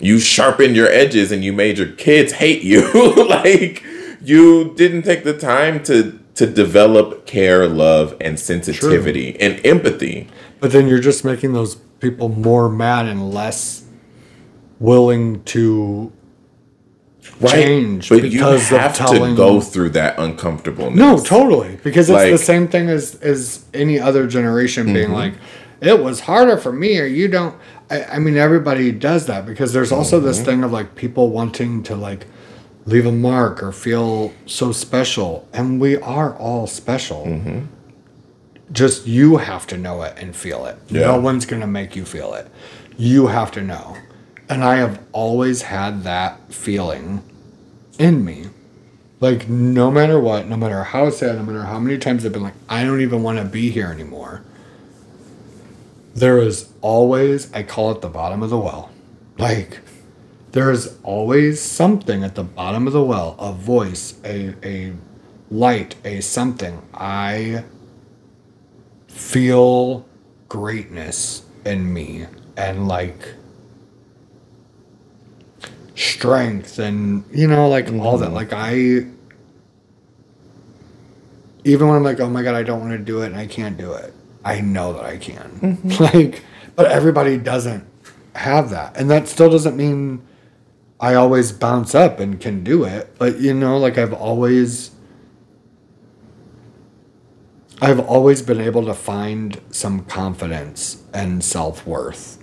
[0.00, 3.14] you sharpened your edges and you made your kids hate you.
[3.28, 3.84] like
[4.22, 10.28] you didn't take the time to to develop care, love, and sensitivity and empathy.
[10.58, 13.84] But then you're just making those people more mad and less
[14.78, 16.10] willing to
[17.46, 20.96] change but because you of have to go through that uncomfortableness.
[20.96, 21.78] No, totally.
[21.82, 25.14] Because it's the same thing as as any other generation being Mm-hmm.
[25.14, 25.34] like,
[25.80, 27.56] it was harder for me or you don't
[27.90, 30.26] I, I mean everybody does that because there's also Mm-hmm.
[30.26, 32.26] this thing of like people wanting to like
[32.86, 35.46] leave a mark or feel so special.
[35.52, 37.24] And we are all special.
[37.26, 37.66] Mm-hmm.
[38.72, 40.78] Just you have to know it and feel it.
[40.88, 41.00] Yeah.
[41.02, 42.48] No one's gonna make you feel it.
[42.96, 43.96] You have to know.
[44.48, 47.22] And I have always had that feeling
[47.98, 48.46] in me.
[49.20, 52.42] Like no matter what, no matter how sad, no matter how many times I've been
[52.42, 54.42] like, I don't even want to be here anymore.
[56.14, 58.90] There is always, I call it the bottom of the well.
[59.38, 59.80] Like
[60.52, 64.92] there is always something at the bottom of the well, a voice, a a
[65.50, 66.82] light, a something.
[66.92, 67.64] I
[69.08, 70.04] feel
[70.48, 73.34] greatness in me and like
[75.94, 78.34] strength and you know like all that mm-hmm.
[78.34, 78.74] like i
[81.64, 83.46] even when i'm like oh my god i don't want to do it and i
[83.46, 85.50] can't do it i know that i can.
[85.60, 86.04] Mm-hmm.
[86.16, 86.42] Like
[86.76, 87.84] but everybody doesn't
[88.34, 88.96] have that.
[88.96, 90.22] And that still doesn't mean
[90.98, 93.14] i always bounce up and can do it.
[93.18, 94.92] But you know like i've always
[97.82, 102.38] i've always been able to find some confidence and self-worth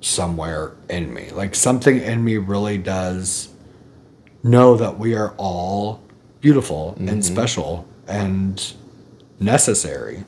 [0.00, 1.30] somewhere in me.
[1.30, 3.48] Like something in me really does
[4.42, 6.02] know that we are all
[6.40, 7.20] beautiful and mm-hmm.
[7.20, 8.72] special and
[9.38, 10.24] necessary.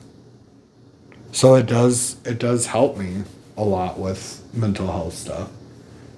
[1.33, 3.23] So it does it does help me
[3.57, 5.49] a lot with mental health stuff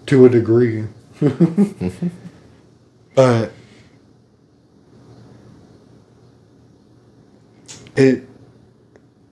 [0.07, 0.85] to a degree.
[3.15, 3.51] but
[7.95, 8.27] it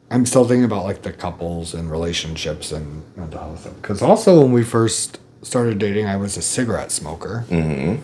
[0.10, 3.76] I'm still thinking about like the couples and relationships and mental health stuff.
[3.76, 7.46] Because also when we first started dating, I was a cigarette smoker.
[7.50, 8.02] Mm-hmm.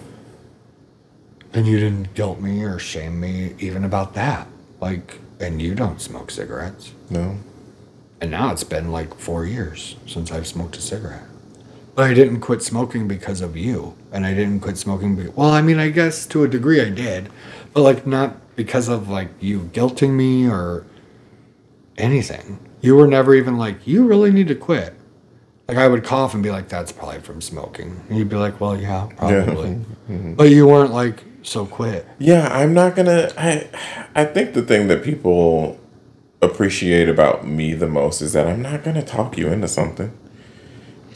[1.53, 4.47] And you didn't guilt me or shame me even about that.
[4.81, 6.91] Like, and you don't smoke cigarettes.
[7.09, 7.37] No.
[8.21, 11.23] And now it's been like four years since I've smoked a cigarette.
[11.95, 13.95] But I didn't quit smoking because of you.
[14.11, 16.89] And I didn't quit smoking because, well, I mean, I guess to a degree I
[16.89, 17.29] did.
[17.73, 20.85] But like, not because of like you guilting me or
[21.97, 22.59] anything.
[22.81, 24.95] You were never even like, you really need to quit.
[25.67, 28.01] Like, I would cough and be like, that's probably from smoking.
[28.09, 29.79] And you'd be like, well, yeah, probably.
[30.09, 30.33] Mm-hmm.
[30.33, 32.07] But you weren't like, so quit.
[32.17, 33.31] Yeah, I'm not gonna.
[33.37, 33.69] I
[34.15, 35.79] I think the thing that people
[36.41, 40.11] appreciate about me the most is that I'm not gonna talk you into something.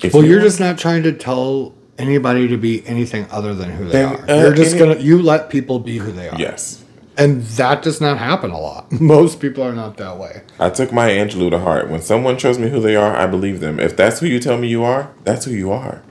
[0.01, 3.69] If Well, you you're just not trying to tell anybody to be anything other than
[3.71, 4.29] who they Then, are.
[4.31, 6.37] uh, you're just gonna you let people be who they are.
[6.39, 6.79] yes.
[7.15, 8.91] And that does not happen a lot.
[8.99, 10.41] Most people are not that way.
[10.59, 11.87] I took Maya Angelou to heart.
[11.89, 13.79] When someone shows me who they are, I believe them.
[13.79, 16.01] If that's who you tell me you are, that's who you are.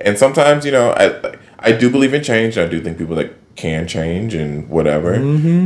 [0.00, 2.56] And sometimes, you know, I I do believe in change.
[2.56, 5.14] I do think people that can change and whatever.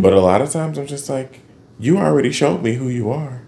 [0.01, 1.41] But a lot of times, I'm just like,
[1.79, 3.43] you already showed me who you are.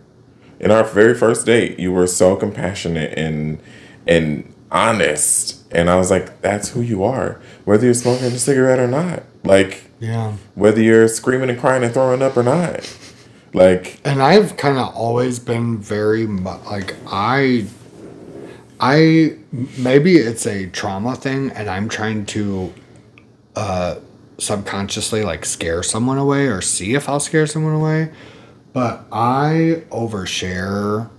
[0.59, 3.61] In our very first date, you were so compassionate and
[4.07, 8.79] and honest, and I was like, that's who you are, whether you're smoking a cigarette
[8.79, 9.23] or not.
[9.45, 10.35] Like Yeah.
[10.55, 12.89] whether you're screaming and crying and throwing up or not.
[13.53, 17.67] Like And I've kind of always been very like I
[18.79, 19.37] I
[19.79, 22.73] maybe it's a trauma thing and I'm trying to
[23.57, 23.97] uh
[24.41, 28.11] subconsciously like scare someone away or see if I'll scare someone away.
[28.73, 31.11] But I overshare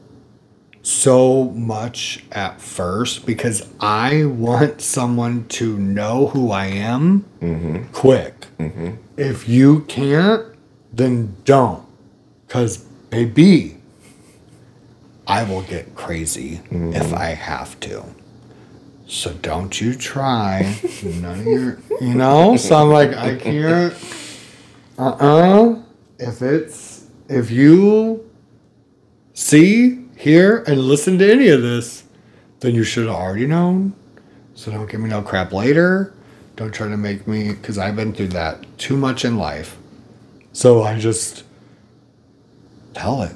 [0.84, 7.91] so much at first because I want someone to know who I am mm-hmm.
[7.91, 8.47] quick.
[8.57, 8.95] Mm-hmm.
[9.17, 10.45] If you can't,
[10.91, 11.86] then don't.
[12.47, 13.78] Because, baby,
[15.28, 16.93] I will get crazy mm-hmm.
[16.93, 18.03] if I have to.
[19.07, 20.78] So don't you try.
[21.03, 22.58] None of your, you know?
[22.58, 23.93] So I'm like, I can't.
[24.97, 25.82] Uh uh
[26.20, 28.30] If it's, if you
[29.34, 32.04] see, hear, and listen to any of this,
[32.60, 33.93] then you should have already known.
[34.54, 36.14] So don't give me no crap later.
[36.56, 39.78] Don't try to make me, because I've been through that too much in life.
[40.54, 41.43] So I just
[42.93, 43.36] tell it.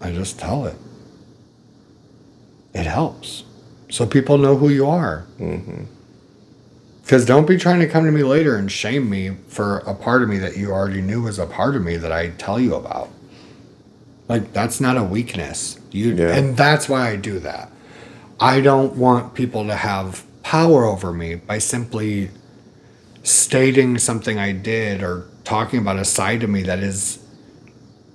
[0.00, 0.76] I just tell it.
[2.74, 3.44] It helps.
[3.90, 5.26] So people know who you are.
[7.08, 10.22] Because don't be trying to come to me later and shame me for a part
[10.22, 12.74] of me that you already knew was a part of me that I tell you
[12.74, 13.08] about.
[14.28, 15.80] Like that's not a weakness.
[15.90, 16.36] You Yeah.
[16.36, 17.72] and that's why I do that.
[18.38, 22.28] I don't want people to have power over me by simply
[23.22, 27.20] stating something I did or talking about a side of me that is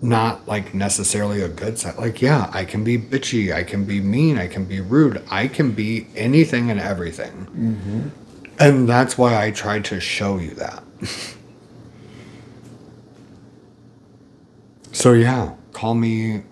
[0.03, 1.97] not like necessarily a good side.
[1.97, 5.47] Like, yeah, I can be bitchy, I can be mean, I can be rude, I
[5.47, 7.31] can be anything and everything.
[7.31, 8.22] Mm-hmm.
[8.59, 10.83] And that's why I tried to show you that.
[14.91, 16.43] so, yeah, call me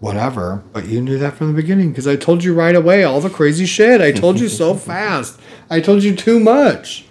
[0.00, 3.20] whatever, but you knew that from the beginning because I told you right away all
[3.20, 4.00] the crazy shit.
[4.00, 5.40] I told you so fast.
[5.70, 7.04] I told you too much.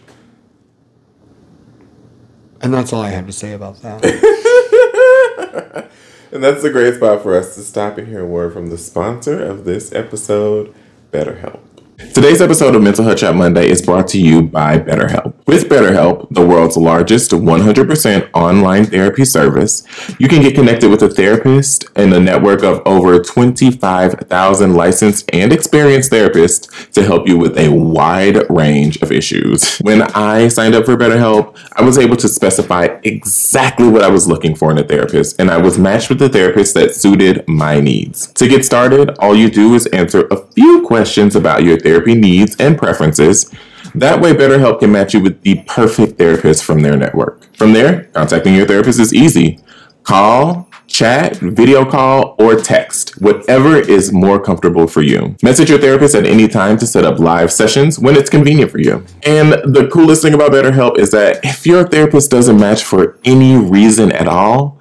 [2.62, 4.04] And that's all I have to say about that.
[6.32, 8.78] And that's a great spot for us to stop and hear a word from the
[8.78, 10.76] sponsor of this episode,
[11.12, 11.62] BetterHelp.
[11.98, 15.34] Today's episode of Mental Health Chat Monday is brought to you by BetterHelp.
[15.48, 19.84] With BetterHelp, the world's largest 100% online therapy service,
[20.20, 25.52] you can get connected with a therapist and a network of over 25,000 licensed and
[25.52, 29.78] experienced therapists to help you with a wide range of issues.
[29.80, 34.28] When I signed up for BetterHelp, I was able to specify exactly what I was
[34.28, 37.80] looking for in a therapist, and I was matched with a therapist that suited my
[37.80, 38.28] needs.
[38.34, 42.56] To get started, all you do is answer a few questions about your therapy needs
[42.60, 43.50] and preferences.
[43.96, 47.56] That way, BetterHelp can match you with the perfect therapist from their network.
[47.56, 49.60] From there, contacting your therapist is easy.
[50.04, 55.36] Call, chat, video call, or text, whatever is more comfortable for you.
[55.42, 58.80] Message your therapist at any time to set up live sessions when it's convenient for
[58.80, 59.06] you.
[59.24, 63.56] And the coolest thing about BetterHelp is that if your therapist doesn't match for any
[63.56, 64.77] reason at all,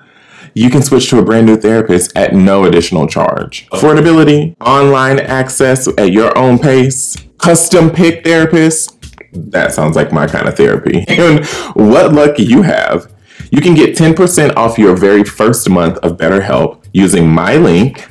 [0.57, 3.69] you can switch to a brand new therapist at no additional charge.
[3.69, 8.91] Affordability, online access at your own pace, custom pick therapists.
[9.33, 11.05] that sounds like my kind of therapy.
[11.09, 11.45] And
[11.75, 13.13] what luck you have.
[13.51, 18.09] You can get 10% off your very first month of BetterHelp using my link,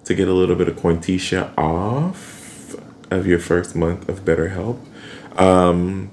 [0.05, 2.77] to get a little bit of Cointisha off
[3.11, 4.79] of your first month of BetterHelp.
[5.37, 6.13] Um,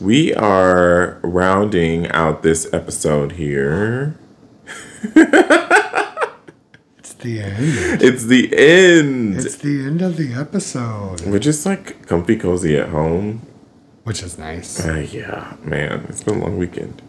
[0.00, 4.18] we are rounding out this episode here.
[7.22, 8.02] The end.
[8.02, 9.36] It's the end.
[9.36, 13.42] It's the end of the episode, We're just like comfy cozy at home.
[14.04, 14.84] which is nice.
[14.84, 17.00] Uh, yeah, man, it's been a long weekend.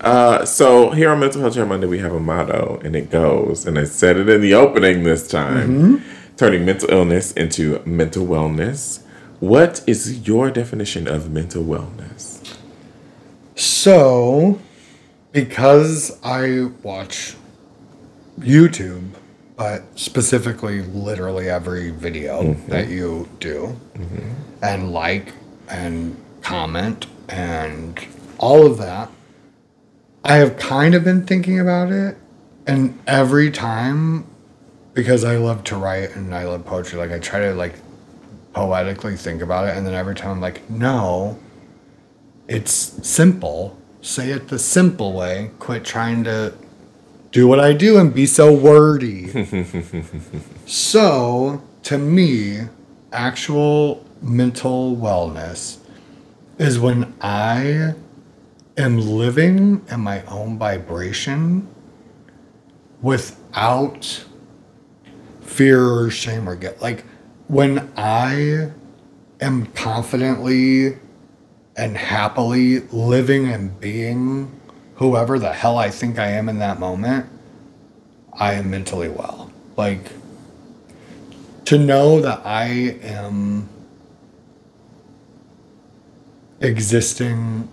[0.00, 3.66] Uh, so here on Mental Health Chat Monday, we have a motto, and it goes,
[3.66, 6.04] and I said it in the opening this time,
[6.36, 9.02] turning mental illness into mental wellness.
[9.40, 12.54] What is your definition of mental wellness?
[13.56, 14.60] So,
[15.32, 17.34] because I watch
[18.38, 19.14] YouTube,
[19.58, 22.70] but specifically literally every video mm-hmm.
[22.70, 24.30] that you do, mm-hmm.
[24.62, 25.34] and like
[25.68, 28.00] and comment and
[28.38, 29.10] all of that,
[30.24, 32.16] I have kind of been thinking about it.
[32.66, 34.26] And every time,
[34.94, 37.74] because I love to write and I love poetry, like I try to like
[38.52, 39.76] poetically think about it.
[39.76, 41.38] And then every time I'm like, no,
[42.46, 43.76] it's simple.
[44.02, 45.50] Say it the simple way.
[45.58, 46.54] Quit trying to
[47.38, 49.28] do what I do and be so wordy.
[50.66, 52.62] so, to me,
[53.12, 55.78] actual mental wellness
[56.58, 57.94] is when I
[58.76, 61.68] am living in my own vibration
[63.02, 64.24] without
[65.40, 66.80] fear or shame or guilt.
[66.80, 67.04] Like
[67.46, 68.72] when I
[69.40, 70.98] am confidently
[71.76, 74.57] and happily living and being
[74.98, 77.26] whoever the hell I think I am in that moment,
[78.32, 79.50] I am mentally well.
[79.76, 80.12] Like
[81.66, 82.66] to know that I
[83.02, 83.68] am
[86.60, 87.68] existing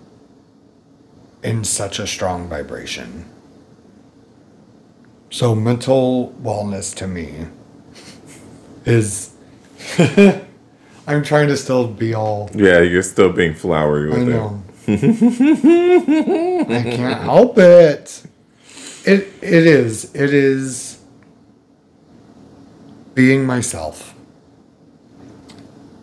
[1.44, 3.26] in such a strong vibration.
[5.32, 7.48] So mental wellness to me
[8.86, 9.34] is
[11.08, 14.75] I'm trying to still be all Yeah, you're still being flowery I with it.
[14.88, 18.24] I can't help it.
[19.06, 20.14] It it is.
[20.16, 21.00] It is
[23.14, 24.14] being myself.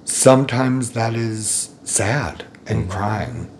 [0.04, 2.90] Sometimes that is sad and mm-hmm.
[2.90, 3.50] crying.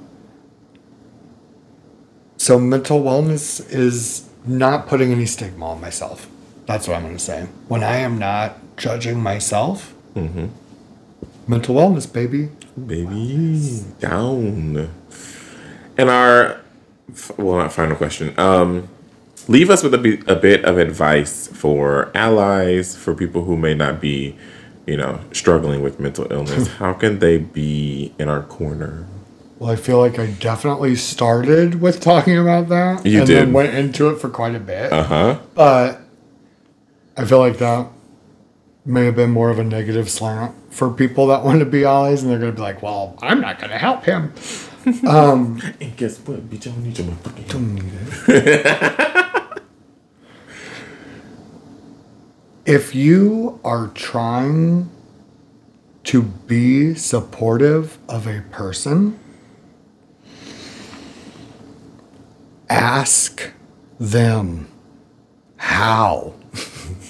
[2.36, 6.28] So mental wellness is not putting any stigma on myself.
[6.66, 7.46] That's what I'm going to say.
[7.68, 10.46] When I am not judging myself, mm-hmm.
[11.46, 12.48] mental wellness, baby.
[12.86, 14.90] Baby, down.
[15.98, 16.60] And our,
[17.36, 18.38] well, not final question.
[18.38, 18.88] Um,
[19.48, 24.00] leave us with a, bit- bit of advice for allies, for people who may not
[24.00, 24.36] be,
[24.86, 26.68] you know, struggling with mental illness.
[26.78, 29.06] How can they be in our corner?
[29.58, 33.06] Well, I feel like I definitely started with talking about that.
[33.06, 33.36] You and did.
[33.36, 34.92] then went into it for quite a bit.
[34.92, 35.38] Uh huh.
[35.54, 36.00] But
[37.16, 37.86] I feel like that
[38.84, 42.22] may have been more of a negative slant for people that want to be allies,
[42.22, 44.32] and they're going to be like, well, I'm not going to help him.
[45.06, 46.66] Um, and guess what, bitch?
[46.66, 47.48] I don't need your motherfucking help.
[47.48, 47.92] Don't need
[48.28, 49.62] it.
[52.66, 54.90] if you are trying
[56.04, 59.18] to be supportive of a person,
[62.68, 63.52] ask
[64.00, 64.68] them
[65.56, 66.34] how.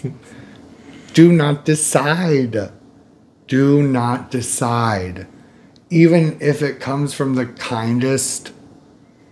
[1.15, 2.73] Do not decide.
[3.47, 5.27] Do not decide.
[5.93, 8.51] Even if it comes from the kindest,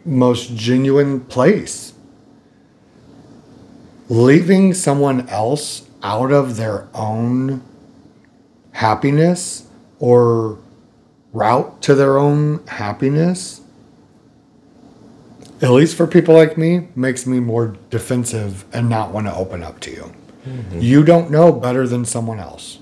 [0.05, 1.95] most genuine place.
[4.11, 7.63] Leaving someone else out of their own
[8.73, 9.69] happiness
[10.01, 10.59] or
[11.33, 13.63] route to their own happiness,
[15.63, 19.63] at least for people like me, makes me more defensive and not want to open
[19.63, 20.13] up to you.
[20.47, 20.81] Mm-hmm.
[20.81, 22.81] You don't know better than someone else.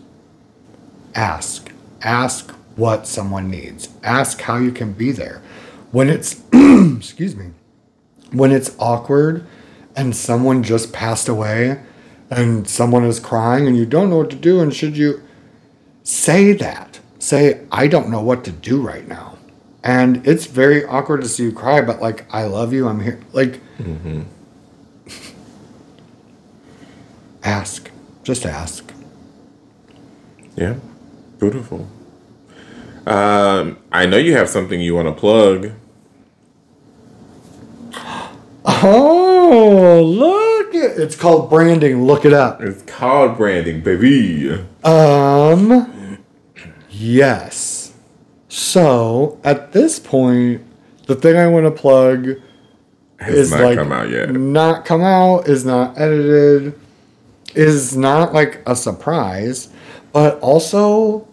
[1.14, 1.70] Ask.
[2.02, 3.88] Ask what someone needs.
[4.02, 5.42] Ask how you can be there.
[5.90, 7.50] When it's, excuse me,
[8.32, 9.46] when it's awkward
[9.96, 11.82] and someone just passed away
[12.30, 15.22] and someone is crying and you don't know what to do and should you
[16.02, 19.36] say that say i don't know what to do right now
[19.82, 23.18] and it's very awkward to see you cry but like i love you i'm here
[23.32, 24.22] like mm-hmm.
[27.48, 27.90] ask.
[28.22, 28.92] Just ask.
[30.56, 30.76] Yeah,
[31.38, 31.88] beautiful.
[33.08, 35.72] Um, I know you have something you want to plug.
[38.66, 40.74] Oh, look!
[40.74, 42.04] It's called branding.
[42.04, 42.60] Look it up.
[42.60, 44.62] It's called branding, baby.
[44.84, 46.18] Um,
[46.90, 47.94] yes.
[48.48, 50.62] So at this point,
[51.06, 52.28] the thing I want to plug
[53.20, 54.30] Has is not like come out yet.
[54.32, 56.78] not come out, is not edited,
[57.54, 59.70] is not like a surprise,
[60.12, 61.27] but also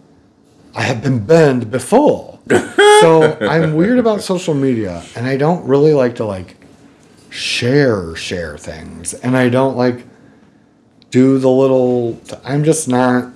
[0.76, 2.40] I have been banned before.
[2.50, 6.58] so I'm weird about social media and I don't really like to like
[7.30, 10.06] share share things and I don't like
[11.10, 13.34] do the little I'm just not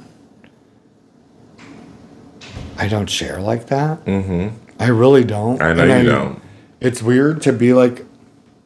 [2.78, 4.06] I don't share like that.
[4.06, 4.56] Mm-hmm.
[4.80, 5.62] I really don't.
[5.62, 6.42] I know And you don't.
[6.80, 8.06] It's weird to be like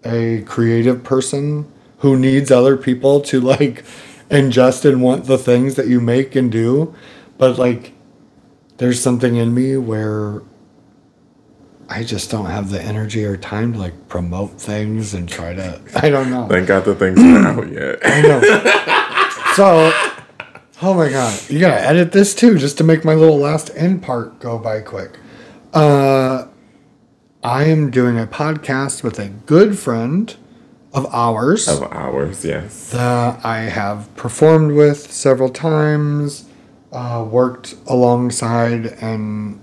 [0.05, 3.83] a creative person who needs other people to like
[4.29, 6.93] ingest and want the things that you make and do.
[7.37, 7.93] But like
[8.84, 10.41] there's something in me where
[11.88, 15.80] I just don't have the energy or time to like promote things and try to
[15.95, 16.47] I don't know.
[16.49, 17.99] Thank God the thing's not out yet.
[18.03, 18.41] I know.
[19.53, 19.91] So
[20.81, 21.39] Oh my god.
[21.49, 24.81] You gotta edit this too, just to make my little last end part go by
[24.81, 25.18] quick.
[25.73, 26.47] Uh
[27.41, 30.35] I am doing a podcast with a good friend
[30.93, 32.89] of ours Of ours, yes.
[32.91, 36.49] that I have performed with several times,
[36.94, 39.60] uh, worked alongside in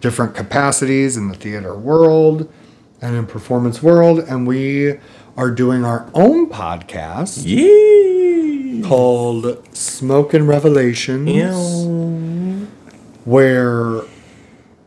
[0.00, 2.52] different capacities in the theater world
[3.00, 4.98] and in performance world, and we
[5.36, 8.82] are doing our own podcast Yee.
[8.84, 11.28] called Smoke and Revelations,
[13.24, 14.02] where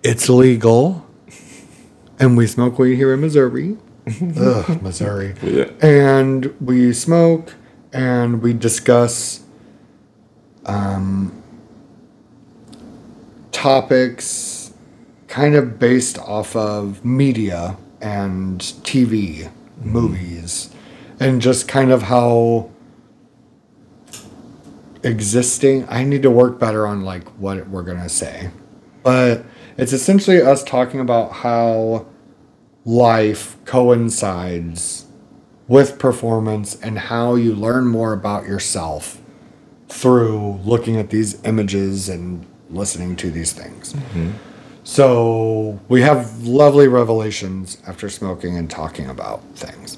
[0.03, 1.06] it's legal
[2.22, 3.77] and we smoke weed here in Missouri.
[4.38, 5.35] Ugh, Missouri.
[5.41, 5.72] Yeah.
[5.81, 7.56] And we smoke
[7.91, 9.43] and we discuss
[10.65, 11.40] um,
[13.61, 14.73] topics
[15.27, 19.88] kind of based off of media and TV, mm-hmm.
[19.88, 20.71] movies,
[21.19, 22.71] and just kind of how
[25.03, 25.88] existing.
[25.88, 28.49] I need to work better on like what we're gonna say,
[29.03, 29.45] but
[29.77, 32.07] it's essentially us talking about how
[32.83, 35.05] life coincides
[35.67, 39.21] with performance and how you learn more about yourself
[39.88, 43.93] through looking at these images and listening to these things.
[43.93, 44.31] Mm-hmm.
[44.84, 49.98] So we have lovely revelations after smoking and talking about things.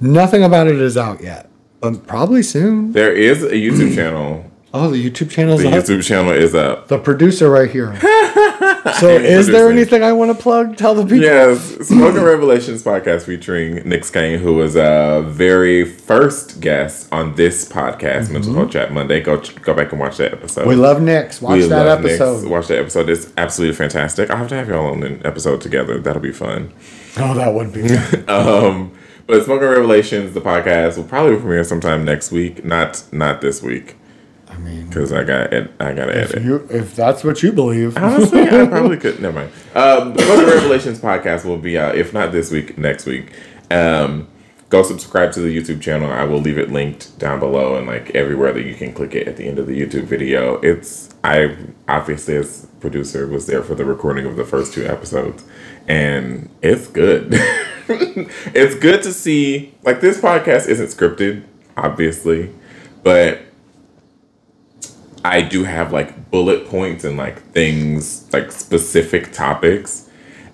[0.00, 1.48] Nothing about it is out yet,
[1.80, 2.92] but probably soon.
[2.92, 4.49] There is a YouTube channel.
[4.72, 5.84] Oh, the YouTube channel's The up.
[5.84, 6.86] YouTube channel is up.
[6.86, 7.98] The producer right here.
[9.00, 10.76] so, is there anything I want to plug?
[10.76, 11.18] Tell the people.
[11.22, 17.34] Yes, Smoke and Revelations podcast featuring Nick Skane, who was a very first guest on
[17.34, 19.20] this podcast, Mental Health Chat Monday.
[19.20, 20.60] Go go back and watch that episode.
[20.60, 20.70] Mm-hmm.
[20.70, 21.42] We love Nick's.
[21.42, 22.20] Watch We that love Nick's.
[22.20, 22.48] episode.
[22.48, 23.10] Watch that episode.
[23.10, 24.30] It's absolutely fantastic.
[24.30, 25.98] I'll have to have y'all on an episode together.
[25.98, 26.72] That'll be fun.
[27.16, 27.88] Oh, that would be.
[28.32, 28.92] Um,
[29.26, 32.64] but Smoke and Revelations, the podcast, will probably premiere sometime next week.
[32.64, 33.96] Not not this week
[34.60, 36.42] mean, because I got ed- I got to if edit.
[36.44, 37.96] you if that's what you believe.
[37.96, 39.20] Honestly, I probably could.
[39.20, 39.52] Never mind.
[39.74, 43.32] Um, the Smoke and Revelations podcast will be out if not this week, next week.
[43.70, 44.28] Um,
[44.68, 46.10] go subscribe to the YouTube channel.
[46.10, 49.26] I will leave it linked down below and like everywhere that you can click it
[49.26, 50.60] at the end of the YouTube video.
[50.60, 51.56] It's I
[51.88, 55.44] obviously as producer was there for the recording of the first two episodes,
[55.88, 57.28] and it's good.
[57.88, 61.44] it's good to see like this podcast isn't scripted,
[61.76, 62.52] obviously,
[63.02, 63.40] but
[65.24, 70.08] I do have like bullet points and like things, like specific topics.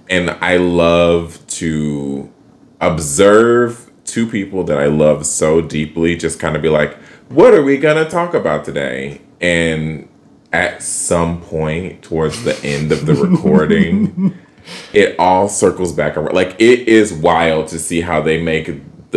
[0.09, 2.33] And I love to
[2.81, 6.95] observe two people that I love so deeply, just kind of be like,
[7.29, 9.21] what are we going to talk about today?
[9.41, 10.09] And
[10.53, 14.37] at some point towards the end of the recording,
[14.93, 16.35] it all circles back around.
[16.35, 18.71] Like, it is wild to see how they make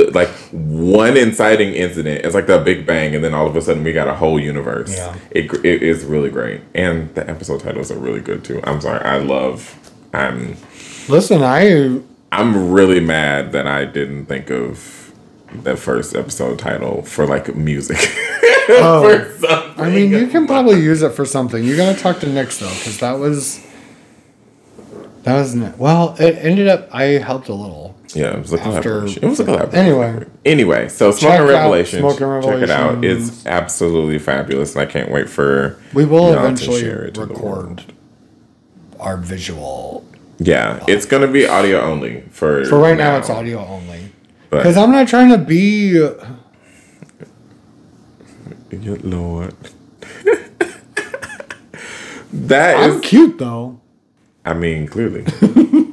[0.05, 2.25] the, like one inciting incident.
[2.25, 4.39] It's like the Big Bang, and then all of a sudden we got a whole
[4.39, 4.95] universe.
[4.95, 5.15] Yeah.
[5.31, 6.61] It, it is really great.
[6.73, 8.61] And the episode titles are really good too.
[8.63, 9.03] I'm sorry.
[9.03, 9.75] I love.
[10.13, 10.55] I'm
[11.07, 12.01] Listen, I
[12.31, 15.13] I'm really mad that I didn't think of
[15.63, 17.97] the first episode title for like music.
[18.71, 19.73] Oh.
[19.77, 21.63] I mean, you can probably use it for something.
[21.63, 23.65] You gotta talk to Nick's though, because that was
[25.23, 26.15] that was ne- well.
[26.19, 26.87] It ended up.
[26.93, 27.88] I helped a little.
[28.15, 29.23] Yeah, it was a After- collaboration.
[29.23, 29.79] It was a collaboration.
[29.79, 30.25] Anyway.
[30.45, 32.01] Anyway, so Smoke and Revelations.
[32.01, 33.03] Smoking Check it out.
[33.05, 37.83] It's absolutely fabulous, and I can't wait for We will eventually share it to record
[38.99, 40.05] our visual.
[40.39, 44.11] Yeah, it's gonna be audio only for For right now, it's audio only.
[44.49, 45.91] Because I'm not trying to be.
[48.69, 49.53] Good Lord.
[52.33, 53.79] that I'm is, cute though.
[54.45, 55.25] I mean, clearly.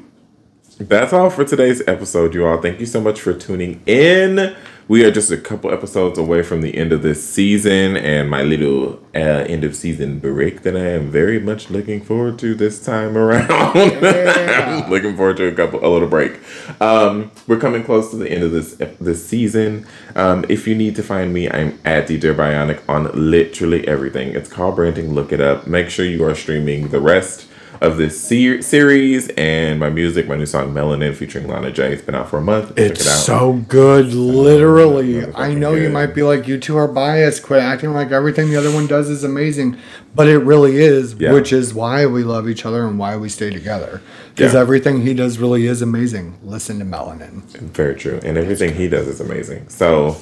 [0.79, 2.61] That's all for today's episode, you all.
[2.61, 4.55] Thank you so much for tuning in.
[4.89, 8.43] We are just a couple episodes away from the end of this season and my
[8.43, 12.85] little uh, end of season break that I am very much looking forward to this
[12.85, 13.51] time around.
[13.51, 16.39] I'm looking forward to a couple a little break.
[16.79, 19.87] Um, we're coming close to the end of this this season.
[20.15, 24.35] Um, if you need to find me, I'm at DJ Bionic on literally everything.
[24.35, 25.15] It's called branding.
[25.15, 25.67] Look it up.
[25.67, 27.49] Make sure you are streaming the rest
[27.81, 31.93] of this ser- series and my music, my new song Melanin featuring Lana J.
[31.93, 32.79] It's been out for a month.
[32.79, 33.19] It's it out.
[33.19, 35.15] so good, literally.
[35.15, 37.43] motherfucking I know you might be like, you two are biased.
[37.43, 39.77] Quit acting like everything the other one does is amazing.
[40.15, 41.33] But it really is, Yeah.
[41.33, 44.01] which is why we love each other and why we stay together.
[44.35, 44.61] Because Yeah.
[44.61, 46.35] everything he does really is amazing.
[46.43, 47.43] Listen to Melanin.
[47.75, 48.21] Very true.
[48.25, 49.67] And everything he does is amazing.
[49.69, 50.17] So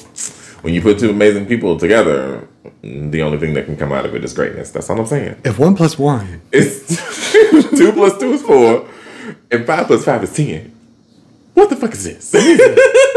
[0.65, 2.49] when you put two amazing people together,
[2.83, 4.71] the only thing that can come out of it is greatness.
[4.71, 5.37] That's all I'm saying.
[5.45, 6.87] If one plus one, is
[7.77, 8.89] two plus two is four,
[9.51, 10.75] and five plus five is ten.
[11.53, 12.33] What the fuck is this?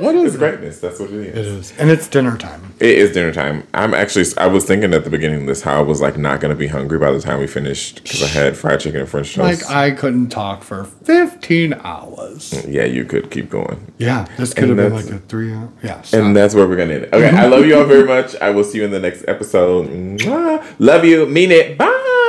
[0.00, 0.38] what is it's it?
[0.38, 0.80] greatness.
[0.80, 1.36] That's what it is.
[1.36, 1.72] It is.
[1.78, 2.74] And it's dinner time.
[2.80, 3.66] It is dinner time.
[3.74, 4.26] I'm actually.
[4.38, 6.66] I was thinking at the beginning of this how I was like not gonna be
[6.66, 9.62] hungry by the time we finished because I had fried chicken and French toast.
[9.62, 12.64] Like, I couldn't talk for 15 hours.
[12.68, 13.92] yeah, you could keep going.
[13.98, 15.70] Yeah, this could have been like a three hour.
[15.82, 16.02] Yeah.
[16.12, 17.12] And that's where we're gonna end it.
[17.14, 18.34] Okay, I love you all very much.
[18.36, 19.88] I will see you in the next episode.
[19.88, 20.64] Mwah.
[20.78, 21.26] Love you.
[21.26, 21.78] Mean it.
[21.78, 22.22] Bye.